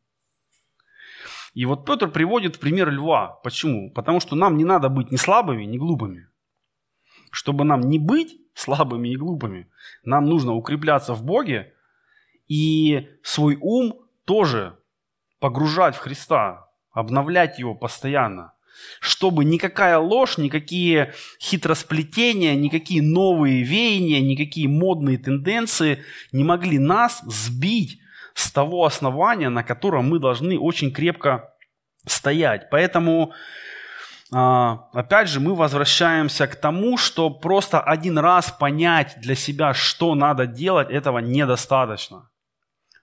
И 1.55 1.67
вот 1.67 1.85
Петр 1.85 2.11
приводит 2.11 2.59
пример 2.59 2.91
льва. 2.91 3.41
Почему? 3.45 3.91
Потому 3.93 4.21
что 4.21 4.37
нам 4.37 4.57
не 4.57 4.65
надо 4.65 4.89
быть 4.89 5.11
ни 5.11 5.17
слабыми, 5.17 5.65
ни 5.65 5.79
глупыми. 5.79 6.29
Чтобы 7.31 7.65
нам 7.65 7.81
не 7.81 7.99
быть 7.99 8.39
слабыми 8.55 9.11
и 9.11 9.17
глупыми, 9.17 9.71
нам 10.05 10.27
нужно 10.27 10.53
укрепляться 10.53 11.15
в 11.15 11.25
Боге 11.25 11.75
и 12.49 13.09
свой 13.23 13.59
ум 13.61 14.07
тоже 14.25 14.79
погружать 15.41 15.97
в 15.97 15.99
Христа, 15.99 16.69
обновлять 16.93 17.59
его 17.59 17.75
постоянно 17.75 18.53
чтобы 19.01 19.45
никакая 19.45 19.99
ложь, 19.99 20.39
никакие 20.39 21.15
хитросплетения, 21.41 22.55
никакие 22.55 23.03
новые 23.03 23.63
веяния, 23.63 24.21
никакие 24.21 24.69
модные 24.69 25.19
тенденции 25.19 26.03
не 26.33 26.45
могли 26.45 26.79
нас 26.79 27.23
сбить 27.27 28.01
с 28.35 28.51
того 28.51 28.85
основания, 28.85 29.49
на 29.49 29.63
котором 29.63 30.09
мы 30.09 30.19
должны 30.19 30.59
очень 30.59 30.93
крепко 30.93 31.55
стоять. 32.07 32.69
Поэтому, 32.71 33.33
а, 34.33 34.89
опять 34.93 35.29
же, 35.29 35.41
мы 35.41 35.55
возвращаемся 35.55 36.47
к 36.47 36.57
тому, 36.57 36.97
что 36.97 37.31
просто 37.31 37.81
один 37.81 38.19
раз 38.19 38.51
понять 38.51 39.17
для 39.19 39.35
себя, 39.35 39.75
что 39.75 40.15
надо 40.15 40.47
делать, 40.47 40.91
этого 40.91 41.19
недостаточно. 41.19 42.31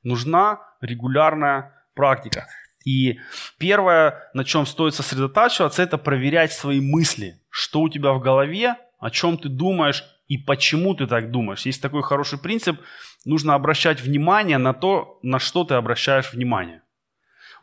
Нужна 0.03 0.59
регулярная 0.81 1.73
практика. 1.93 2.47
И 2.85 3.19
первое, 3.57 4.29
на 4.33 4.43
чем 4.43 4.65
стоит 4.65 4.95
сосредотачиваться, 4.95 5.83
это 5.83 5.97
проверять 5.97 6.53
свои 6.53 6.79
мысли. 6.79 7.41
Что 7.49 7.81
у 7.81 7.89
тебя 7.89 8.13
в 8.13 8.21
голове, 8.21 8.75
о 8.99 9.09
чем 9.09 9.37
ты 9.37 9.49
думаешь 9.49 10.03
и 10.27 10.37
почему 10.37 10.95
ты 10.95 11.07
так 11.07 11.31
думаешь. 11.31 11.65
Есть 11.65 11.81
такой 11.81 12.03
хороший 12.03 12.39
принцип, 12.39 12.79
нужно 13.25 13.55
обращать 13.55 14.01
внимание 14.01 14.57
на 14.57 14.73
то, 14.73 15.19
на 15.23 15.39
что 15.39 15.63
ты 15.63 15.75
обращаешь 15.75 16.33
внимание. 16.33 16.81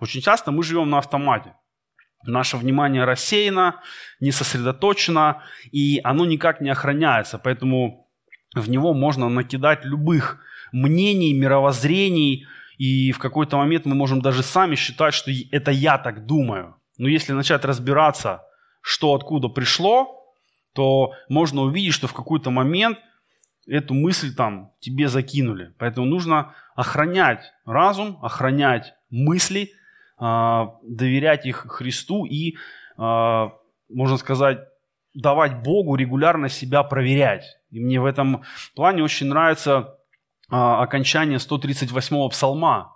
Очень 0.01 0.21
часто 0.21 0.53
мы 0.53 0.63
живем 0.63 0.91
на 0.91 0.99
автомате. 0.99 1.55
Наше 2.25 2.57
внимание 2.57 3.05
рассеяно, 3.05 3.81
не 4.21 4.33
сосредоточено, 4.33 5.43
и 5.71 6.01
оно 6.03 6.27
никак 6.27 6.61
не 6.61 6.71
охраняется. 6.71 7.39
Поэтому 7.39 8.09
в 8.55 8.69
него 8.69 8.95
можно 8.95 9.29
накидать 9.29 9.85
любых 9.85 10.39
мнений, 10.73 11.33
мировоззрений, 11.35 12.47
и 12.79 13.13
в 13.13 13.19
какой-то 13.19 13.57
момент 13.57 13.87
мы 13.87 13.95
можем 13.95 14.21
даже 14.21 14.43
сами 14.43 14.75
считать, 14.77 15.15
что 15.15 15.31
это 15.51 15.71
я 15.71 15.99
так 15.99 16.27
думаю. 16.27 16.77
Но 16.99 17.09
если 17.09 17.33
начать 17.33 17.65
разбираться, 17.65 18.43
что 18.81 19.15
откуда 19.15 19.49
пришло, 19.49 20.35
то 20.73 21.13
можно 21.29 21.63
увидеть, 21.63 21.95
что 21.95 22.07
в 22.07 22.13
какой-то 22.13 22.51
момент 22.51 22.99
эту 23.67 23.95
мысль 23.95 24.35
там 24.35 24.73
тебе 24.81 25.09
закинули. 25.09 25.75
Поэтому 25.79 26.07
нужно 26.07 26.55
охранять 26.75 27.53
разум, 27.65 28.19
охранять 28.23 28.95
мысли, 29.11 29.73
а, 30.19 30.77
доверять 30.83 31.47
их 31.47 31.67
Христу 31.69 32.25
и, 32.25 32.57
а, 32.97 33.53
можно 33.89 34.17
сказать, 34.17 34.61
давать 35.15 35.63
Богу 35.63 35.97
регулярно 35.97 36.49
себя 36.49 36.83
проверять. 36.83 37.45
И 37.71 37.81
мне 37.81 38.01
в 38.01 38.05
этом 38.05 38.43
плане 38.75 39.03
очень 39.03 39.27
нравится 39.27 39.99
а, 40.49 40.83
окончание 40.83 41.39
138-го 41.39 42.29
псалма. 42.29 42.93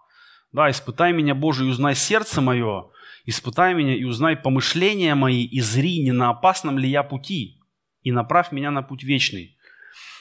Да, 0.52 0.68
«Испытай 0.68 1.12
меня, 1.12 1.34
Боже, 1.34 1.64
и 1.64 1.68
узнай 1.68 1.94
сердце 1.94 2.40
мое, 2.40 2.90
испытай 3.24 3.72
меня 3.72 3.94
и 3.94 4.02
узнай 4.02 4.36
помышления 4.36 5.14
мои, 5.14 5.44
и 5.44 5.60
зри, 5.60 6.02
не 6.02 6.10
на 6.10 6.30
опасном 6.30 6.76
ли 6.76 6.88
я 6.88 7.04
пути, 7.04 7.60
и 8.02 8.10
направь 8.10 8.50
меня 8.50 8.70
на 8.70 8.82
путь 8.82 9.04
вечный». 9.04 9.56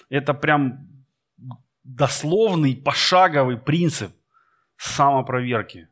Это 0.09 0.33
прям 0.33 0.87
дословный, 1.83 2.75
пошаговый 2.75 3.57
принцип 3.57 4.11
самопроверки 4.77 5.87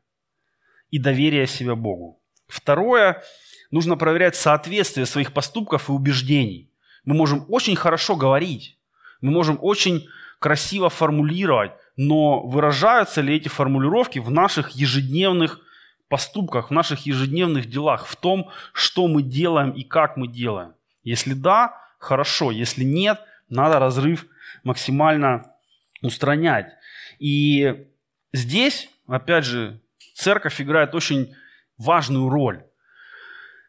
и 0.92 1.00
доверия 1.00 1.48
себя 1.48 1.76
Богу. 1.76 2.22
Второе, 2.48 3.24
нужно 3.72 3.98
проверять 3.98 4.36
соответствие 4.36 5.06
своих 5.06 5.34
поступков 5.34 5.90
и 5.90 5.92
убеждений. 5.92 6.72
Мы 7.04 7.16
можем 7.16 7.46
очень 7.50 7.76
хорошо 7.76 8.16
говорить, 8.16 8.78
мы 9.22 9.32
можем 9.32 9.58
очень 9.62 10.08
красиво 10.40 10.90
формулировать, 10.90 11.72
но 11.96 12.42
выражаются 12.42 13.22
ли 13.22 13.36
эти 13.36 13.48
формулировки 13.48 14.20
в 14.20 14.30
наших 14.32 14.72
ежедневных 14.72 15.60
поступках, 16.08 16.70
в 16.70 16.74
наших 16.74 17.06
ежедневных 17.06 17.66
делах, 17.66 18.06
в 18.06 18.16
том, 18.16 18.50
что 18.72 19.08
мы 19.08 19.24
делаем 19.24 19.72
и 19.72 19.84
как 19.84 20.16
мы 20.16 20.28
делаем. 20.28 20.74
Если 21.04 21.34
да, 21.34 21.74
хорошо, 22.00 22.52
если 22.52 22.84
нет, 22.84 23.20
надо 23.50 23.80
разрыв 23.80 24.26
максимально 24.64 25.54
устранять. 26.02 26.74
И 27.20 27.88
здесь, 28.34 28.90
опять 29.08 29.46
же, 29.46 29.82
церковь 30.14 30.62
играет 30.62 30.96
очень 30.96 31.34
важную 31.78 32.30
роль. 32.30 32.64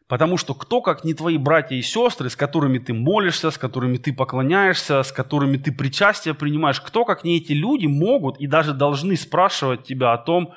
Потому 0.08 0.38
что 0.38 0.54
кто, 0.54 0.80
как 0.80 1.04
не 1.04 1.12
твои 1.12 1.36
братья 1.36 1.76
и 1.76 1.82
сестры, 1.82 2.30
с 2.30 2.36
которыми 2.36 2.78
ты 2.78 2.94
молишься, 2.94 3.50
с 3.50 3.58
которыми 3.58 3.98
ты 3.98 4.14
поклоняешься, 4.14 5.02
с 5.02 5.12
которыми 5.12 5.58
ты 5.58 5.70
причастие 5.70 6.32
принимаешь, 6.32 6.80
кто, 6.80 7.04
как 7.04 7.24
не 7.24 7.36
эти 7.36 7.52
люди, 7.52 7.86
могут 7.86 8.38
и 8.40 8.46
даже 8.46 8.72
должны 8.72 9.16
спрашивать 9.16 9.84
тебя 9.84 10.14
о 10.14 10.18
том, 10.18 10.54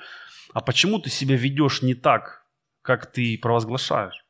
а 0.53 0.61
почему 0.61 0.99
ты 0.99 1.09
себя 1.09 1.36
ведешь 1.36 1.82
не 1.82 1.95
так, 1.95 2.45
как 2.82 3.11
ты 3.11 3.38
провозглашаешь? 3.38 4.26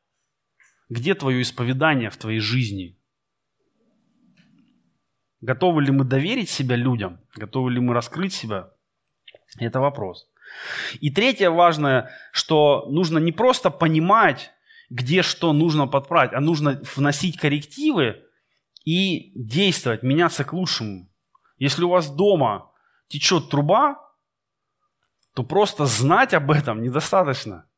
Где 0.88 1.14
твое 1.14 1.40
исповедание 1.42 2.10
в 2.10 2.16
твоей 2.16 2.40
жизни? 2.40 2.98
Готовы 5.42 5.82
ли 5.82 5.90
мы 5.90 6.04
доверить 6.04 6.48
себя 6.48 6.76
людям? 6.76 7.20
Готовы 7.34 7.72
ли 7.72 7.80
мы 7.80 7.94
раскрыть 7.94 8.32
себя? 8.32 8.70
Это 9.58 9.80
вопрос. 9.80 10.30
И 11.00 11.10
третье 11.10 11.50
важное, 11.50 12.10
что 12.32 12.86
нужно 12.88 13.18
не 13.18 13.32
просто 13.32 13.70
понимать, 13.70 14.52
где 14.88 15.22
что 15.22 15.52
нужно 15.52 15.88
подправить, 15.88 16.32
а 16.32 16.40
нужно 16.40 16.80
вносить 16.94 17.38
коррективы 17.38 18.22
и 18.84 19.32
действовать, 19.34 20.04
меняться 20.04 20.44
к 20.44 20.52
лучшему. 20.52 21.10
Если 21.58 21.82
у 21.82 21.88
вас 21.88 22.08
дома 22.08 22.70
течет 23.08 23.50
труба, 23.50 23.96
то 25.34 25.42
просто 25.42 25.86
знать 25.86 26.34
об 26.34 26.52
этом 26.52 26.82
недостаточно. 26.82 27.68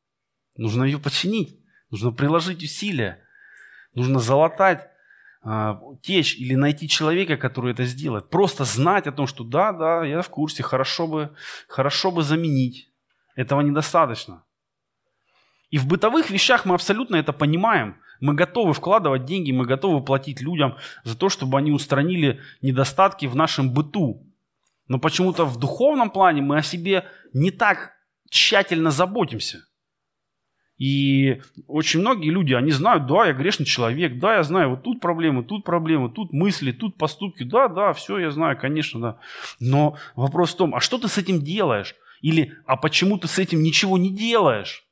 Нужно 0.56 0.84
ее 0.84 0.98
починить, 0.98 1.60
нужно 1.88 2.12
приложить 2.12 2.62
усилия, 2.62 3.24
нужно 3.94 4.18
залатать 4.18 4.86
течь 6.02 6.36
или 6.36 6.54
найти 6.54 6.88
человека, 6.88 7.36
который 7.36 7.72
это 7.72 7.84
сделает. 7.84 8.30
Просто 8.30 8.64
знать 8.64 9.06
о 9.06 9.12
том, 9.12 9.26
что 9.26 9.44
да, 9.44 9.72
да, 9.72 10.04
я 10.04 10.22
в 10.22 10.28
курсе, 10.30 10.62
хорошо 10.62 11.06
бы, 11.06 11.34
хорошо 11.68 12.10
бы 12.10 12.22
заменить. 12.22 12.90
Этого 13.36 13.60
недостаточно. 13.60 14.44
И 15.70 15.78
в 15.78 15.86
бытовых 15.86 16.30
вещах 16.30 16.64
мы 16.64 16.74
абсолютно 16.74 17.16
это 17.16 17.32
понимаем. 17.32 17.96
Мы 18.20 18.34
готовы 18.34 18.72
вкладывать 18.72 19.24
деньги, 19.24 19.50
мы 19.50 19.66
готовы 19.66 20.04
платить 20.04 20.40
людям 20.40 20.76
за 21.02 21.16
то, 21.16 21.28
чтобы 21.28 21.58
они 21.58 21.72
устранили 21.72 22.40
недостатки 22.62 23.26
в 23.26 23.34
нашем 23.34 23.70
быту. 23.70 24.24
Но 24.86 24.98
почему-то 24.98 25.44
в 25.44 25.58
духовном 25.58 26.10
плане 26.10 26.42
мы 26.42 26.58
о 26.58 26.62
себе 26.62 27.06
не 27.32 27.50
так 27.50 27.92
тщательно 28.30 28.90
заботимся. 28.90 29.64
И 30.76 31.40
очень 31.68 32.00
многие 32.00 32.30
люди, 32.30 32.52
они 32.52 32.72
знают, 32.72 33.06
да, 33.06 33.26
я 33.26 33.32
грешный 33.32 33.64
человек, 33.64 34.18
да, 34.18 34.36
я 34.36 34.42
знаю, 34.42 34.70
вот 34.70 34.82
тут 34.82 35.00
проблемы, 35.00 35.44
тут 35.44 35.64
проблемы, 35.64 36.10
тут 36.10 36.32
мысли, 36.32 36.72
тут 36.72 36.96
поступки, 36.98 37.44
да, 37.44 37.68
да, 37.68 37.92
все 37.92 38.18
я 38.18 38.30
знаю, 38.30 38.58
конечно, 38.58 39.00
да. 39.00 39.18
Но 39.60 39.96
вопрос 40.16 40.52
в 40.52 40.56
том, 40.56 40.74
а 40.74 40.80
что 40.80 40.98
ты 40.98 41.06
с 41.06 41.16
этим 41.16 41.40
делаешь? 41.42 41.94
Или, 42.22 42.54
а 42.66 42.76
почему 42.76 43.18
ты 43.18 43.28
с 43.28 43.38
этим 43.38 43.62
ничего 43.62 43.98
не 43.98 44.10
делаешь? 44.10 44.84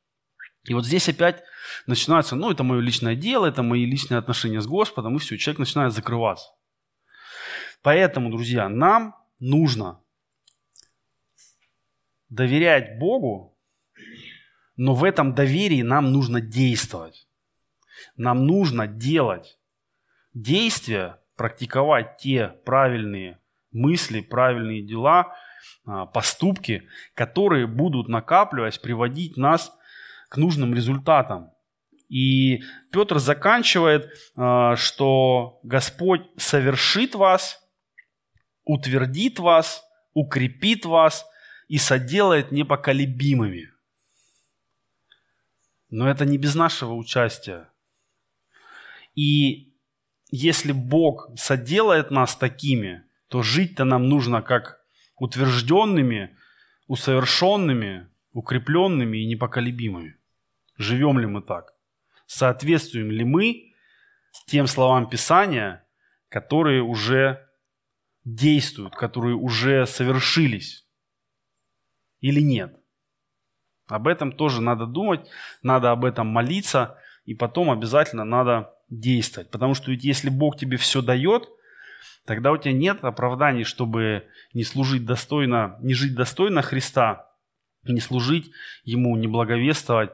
И 0.64 0.74
вот 0.74 0.86
здесь 0.86 1.08
опять 1.08 1.42
начинается, 1.86 2.36
ну, 2.36 2.50
это 2.50 2.62
мое 2.62 2.80
личное 2.80 3.16
дело, 3.16 3.46
это 3.46 3.64
мои 3.64 3.84
личные 3.84 4.18
отношения 4.18 4.60
с 4.60 4.66
Господом, 4.66 5.16
и 5.16 5.18
все, 5.18 5.36
человек 5.36 5.58
начинает 5.58 5.92
закрываться. 5.92 6.50
Поэтому, 7.82 8.30
друзья, 8.30 8.68
нам 8.68 9.16
нужно 9.40 10.00
доверять 12.28 12.98
Богу, 12.98 13.51
но 14.76 14.94
в 14.94 15.04
этом 15.04 15.34
доверии 15.34 15.82
нам 15.82 16.12
нужно 16.12 16.40
действовать. 16.40 17.26
Нам 18.16 18.46
нужно 18.46 18.86
делать 18.86 19.58
действия, 20.34 21.18
практиковать 21.36 22.18
те 22.18 22.48
правильные 22.64 23.38
мысли, 23.72 24.20
правильные 24.20 24.82
дела, 24.82 25.34
а, 25.86 26.06
поступки, 26.06 26.88
которые 27.14 27.66
будут 27.66 28.08
накапливаясь, 28.08 28.78
приводить 28.78 29.36
нас 29.36 29.72
к 30.28 30.36
нужным 30.36 30.74
результатам. 30.74 31.50
И 32.08 32.62
Петр 32.90 33.18
заканчивает, 33.18 34.10
а, 34.36 34.76
что 34.76 35.60
Господь 35.62 36.22
совершит 36.36 37.14
вас, 37.14 37.60
утвердит 38.64 39.38
вас, 39.38 39.82
укрепит 40.12 40.84
вас 40.84 41.26
и 41.68 41.78
соделает 41.78 42.52
непоколебимыми. 42.52 43.71
Но 45.92 46.08
это 46.08 46.24
не 46.24 46.38
без 46.38 46.54
нашего 46.54 46.94
участия. 46.94 47.68
И 49.14 49.74
если 50.30 50.72
Бог 50.72 51.28
соделает 51.36 52.10
нас 52.10 52.34
такими, 52.34 53.04
то 53.28 53.42
жить-то 53.42 53.84
нам 53.84 54.08
нужно 54.08 54.40
как 54.40 54.80
утвержденными, 55.16 56.34
усовершенными, 56.86 58.08
укрепленными 58.32 59.18
и 59.18 59.26
непоколебимыми. 59.26 60.16
Живем 60.78 61.18
ли 61.18 61.26
мы 61.26 61.42
так? 61.42 61.74
Соответствуем 62.26 63.10
ли 63.10 63.24
мы 63.24 63.74
тем 64.46 64.66
словам 64.66 65.10
Писания, 65.10 65.86
которые 66.30 66.82
уже 66.82 67.46
действуют, 68.24 68.96
которые 68.96 69.36
уже 69.36 69.86
совершились? 69.86 70.88
Или 72.20 72.40
нет? 72.40 72.81
Об 73.88 74.08
этом 74.08 74.32
тоже 74.32 74.60
надо 74.60 74.86
думать, 74.86 75.28
надо 75.62 75.90
об 75.90 76.04
этом 76.04 76.26
молиться, 76.28 76.98
и 77.24 77.34
потом 77.34 77.70
обязательно 77.70 78.24
надо 78.24 78.74
действовать. 78.88 79.50
Потому 79.50 79.74
что 79.74 79.90
ведь 79.90 80.04
если 80.04 80.30
Бог 80.30 80.56
тебе 80.56 80.76
все 80.76 81.02
дает, 81.02 81.48
тогда 82.24 82.52
у 82.52 82.56
тебя 82.56 82.72
нет 82.72 83.04
оправданий, 83.04 83.64
чтобы 83.64 84.28
не 84.54 84.64
служить 84.64 85.04
достойно, 85.04 85.76
не 85.80 85.94
жить 85.94 86.14
достойно 86.14 86.62
Христа, 86.62 87.28
не 87.84 88.00
служить 88.00 88.50
Ему, 88.84 89.16
не 89.16 89.26
благовествовать 89.26 90.12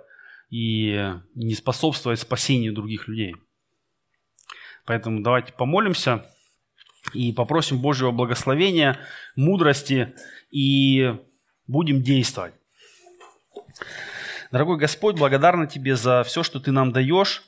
и 0.51 1.15
не 1.35 1.55
способствовать 1.55 2.21
спасению 2.21 2.73
других 2.73 3.09
людей. 3.09 3.37
Поэтому 4.87 5.21
давайте 5.21 5.53
помолимся 5.53 6.25
и 7.13 7.33
попросим 7.33 7.81
Божьего 7.81 8.11
благословения, 8.11 8.99
мудрости 9.37 10.15
и 10.51 11.15
будем 11.67 12.03
действовать. 12.03 12.55
Дорогой 14.51 14.79
Господь, 14.79 15.17
благодарны 15.17 15.67
Тебе 15.67 15.97
за 15.97 16.23
все, 16.25 16.43
что 16.43 16.61
Ты 16.61 16.73
нам 16.73 16.93
даешь. 16.93 17.43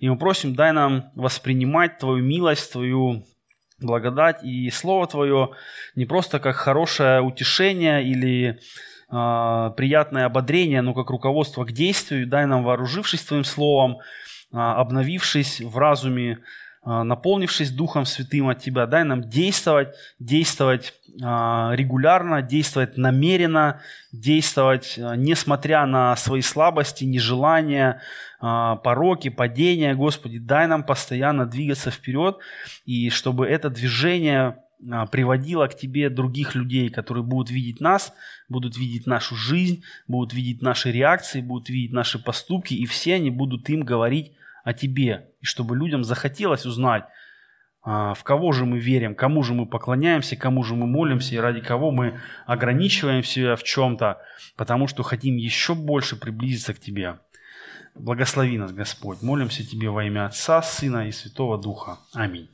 И 0.00 0.08
мы 0.08 0.18
просим, 0.18 0.54
дай 0.54 0.72
нам 0.72 1.10
воспринимать 1.14 1.98
Твою 1.98 2.24
милость, 2.24 2.72
Твою 2.72 3.24
благодать 3.78 4.42
и 4.42 4.70
Слово 4.70 5.06
Твое 5.06 5.50
не 5.94 6.06
просто 6.06 6.38
как 6.38 6.56
хорошее 6.56 7.20
утешение 7.22 8.04
или 8.04 8.58
э, 9.10 9.70
приятное 9.76 10.26
ободрение, 10.26 10.82
но 10.82 10.94
как 10.94 11.10
руководство 11.10 11.64
к 11.64 11.72
действию. 11.72 12.26
Дай 12.26 12.46
нам, 12.46 12.64
вооружившись 12.64 13.24
Твоим 13.24 13.44
Словом, 13.44 13.98
э, 13.98 14.56
обновившись 14.56 15.60
в 15.60 15.76
разуме, 15.78 16.38
наполнившись 16.84 17.70
Духом 17.70 18.06
Святым 18.06 18.48
от 18.48 18.60
Тебя, 18.60 18.86
дай 18.86 19.04
нам 19.04 19.22
действовать, 19.22 19.94
действовать 20.18 20.94
а, 21.22 21.72
регулярно, 21.74 22.40
действовать 22.40 22.96
намеренно, 22.96 23.82
действовать 24.12 24.98
а, 24.98 25.14
несмотря 25.14 25.84
на 25.84 26.16
свои 26.16 26.40
слабости, 26.40 27.04
нежелания, 27.04 28.00
пороки, 28.40 29.28
падения. 29.28 29.94
Господи, 29.94 30.38
дай 30.38 30.66
нам 30.66 30.82
постоянно 30.82 31.44
двигаться 31.44 31.90
вперед, 31.90 32.38
и 32.86 33.10
чтобы 33.10 33.46
это 33.46 33.68
движение 33.68 34.56
приводило 35.12 35.66
к 35.66 35.76
Тебе 35.76 36.08
других 36.08 36.54
людей, 36.54 36.88
которые 36.88 37.22
будут 37.22 37.50
видеть 37.50 37.82
нас, 37.82 38.14
будут 38.48 38.78
видеть 38.78 39.06
нашу 39.06 39.36
жизнь, 39.36 39.82
будут 40.08 40.32
видеть 40.32 40.62
наши 40.62 40.90
реакции, 40.90 41.42
будут 41.42 41.68
видеть 41.68 41.92
наши 41.92 42.18
поступки, 42.18 42.72
и 42.72 42.86
все 42.86 43.16
они 43.16 43.30
будут 43.30 43.68
им 43.68 43.82
говорить 43.82 44.32
о 44.64 44.72
Тебе, 44.72 45.29
и 45.40 45.44
чтобы 45.44 45.76
людям 45.76 46.04
захотелось 46.04 46.66
узнать, 46.66 47.04
а, 47.82 48.12
в 48.14 48.24
кого 48.24 48.52
же 48.52 48.66
мы 48.66 48.78
верим, 48.78 49.14
кому 49.14 49.42
же 49.42 49.54
мы 49.54 49.66
поклоняемся, 49.66 50.36
кому 50.36 50.62
же 50.62 50.74
мы 50.74 50.86
молимся, 50.86 51.34
и 51.34 51.38
ради 51.38 51.60
кого 51.60 51.90
мы 51.90 52.20
ограничиваем 52.46 53.24
себя 53.24 53.56
в 53.56 53.62
чем-то, 53.62 54.20
потому 54.56 54.86
что 54.86 55.02
хотим 55.02 55.36
еще 55.36 55.74
больше 55.74 56.16
приблизиться 56.16 56.74
к 56.74 56.78
Тебе. 56.78 57.18
Благослови 57.94 58.58
нас, 58.58 58.72
Господь. 58.72 59.22
Молимся 59.22 59.66
Тебе 59.66 59.88
во 59.88 60.04
имя 60.04 60.26
Отца, 60.26 60.62
Сына 60.62 61.08
и 61.08 61.12
Святого 61.12 61.58
Духа. 61.58 61.98
Аминь. 62.12 62.48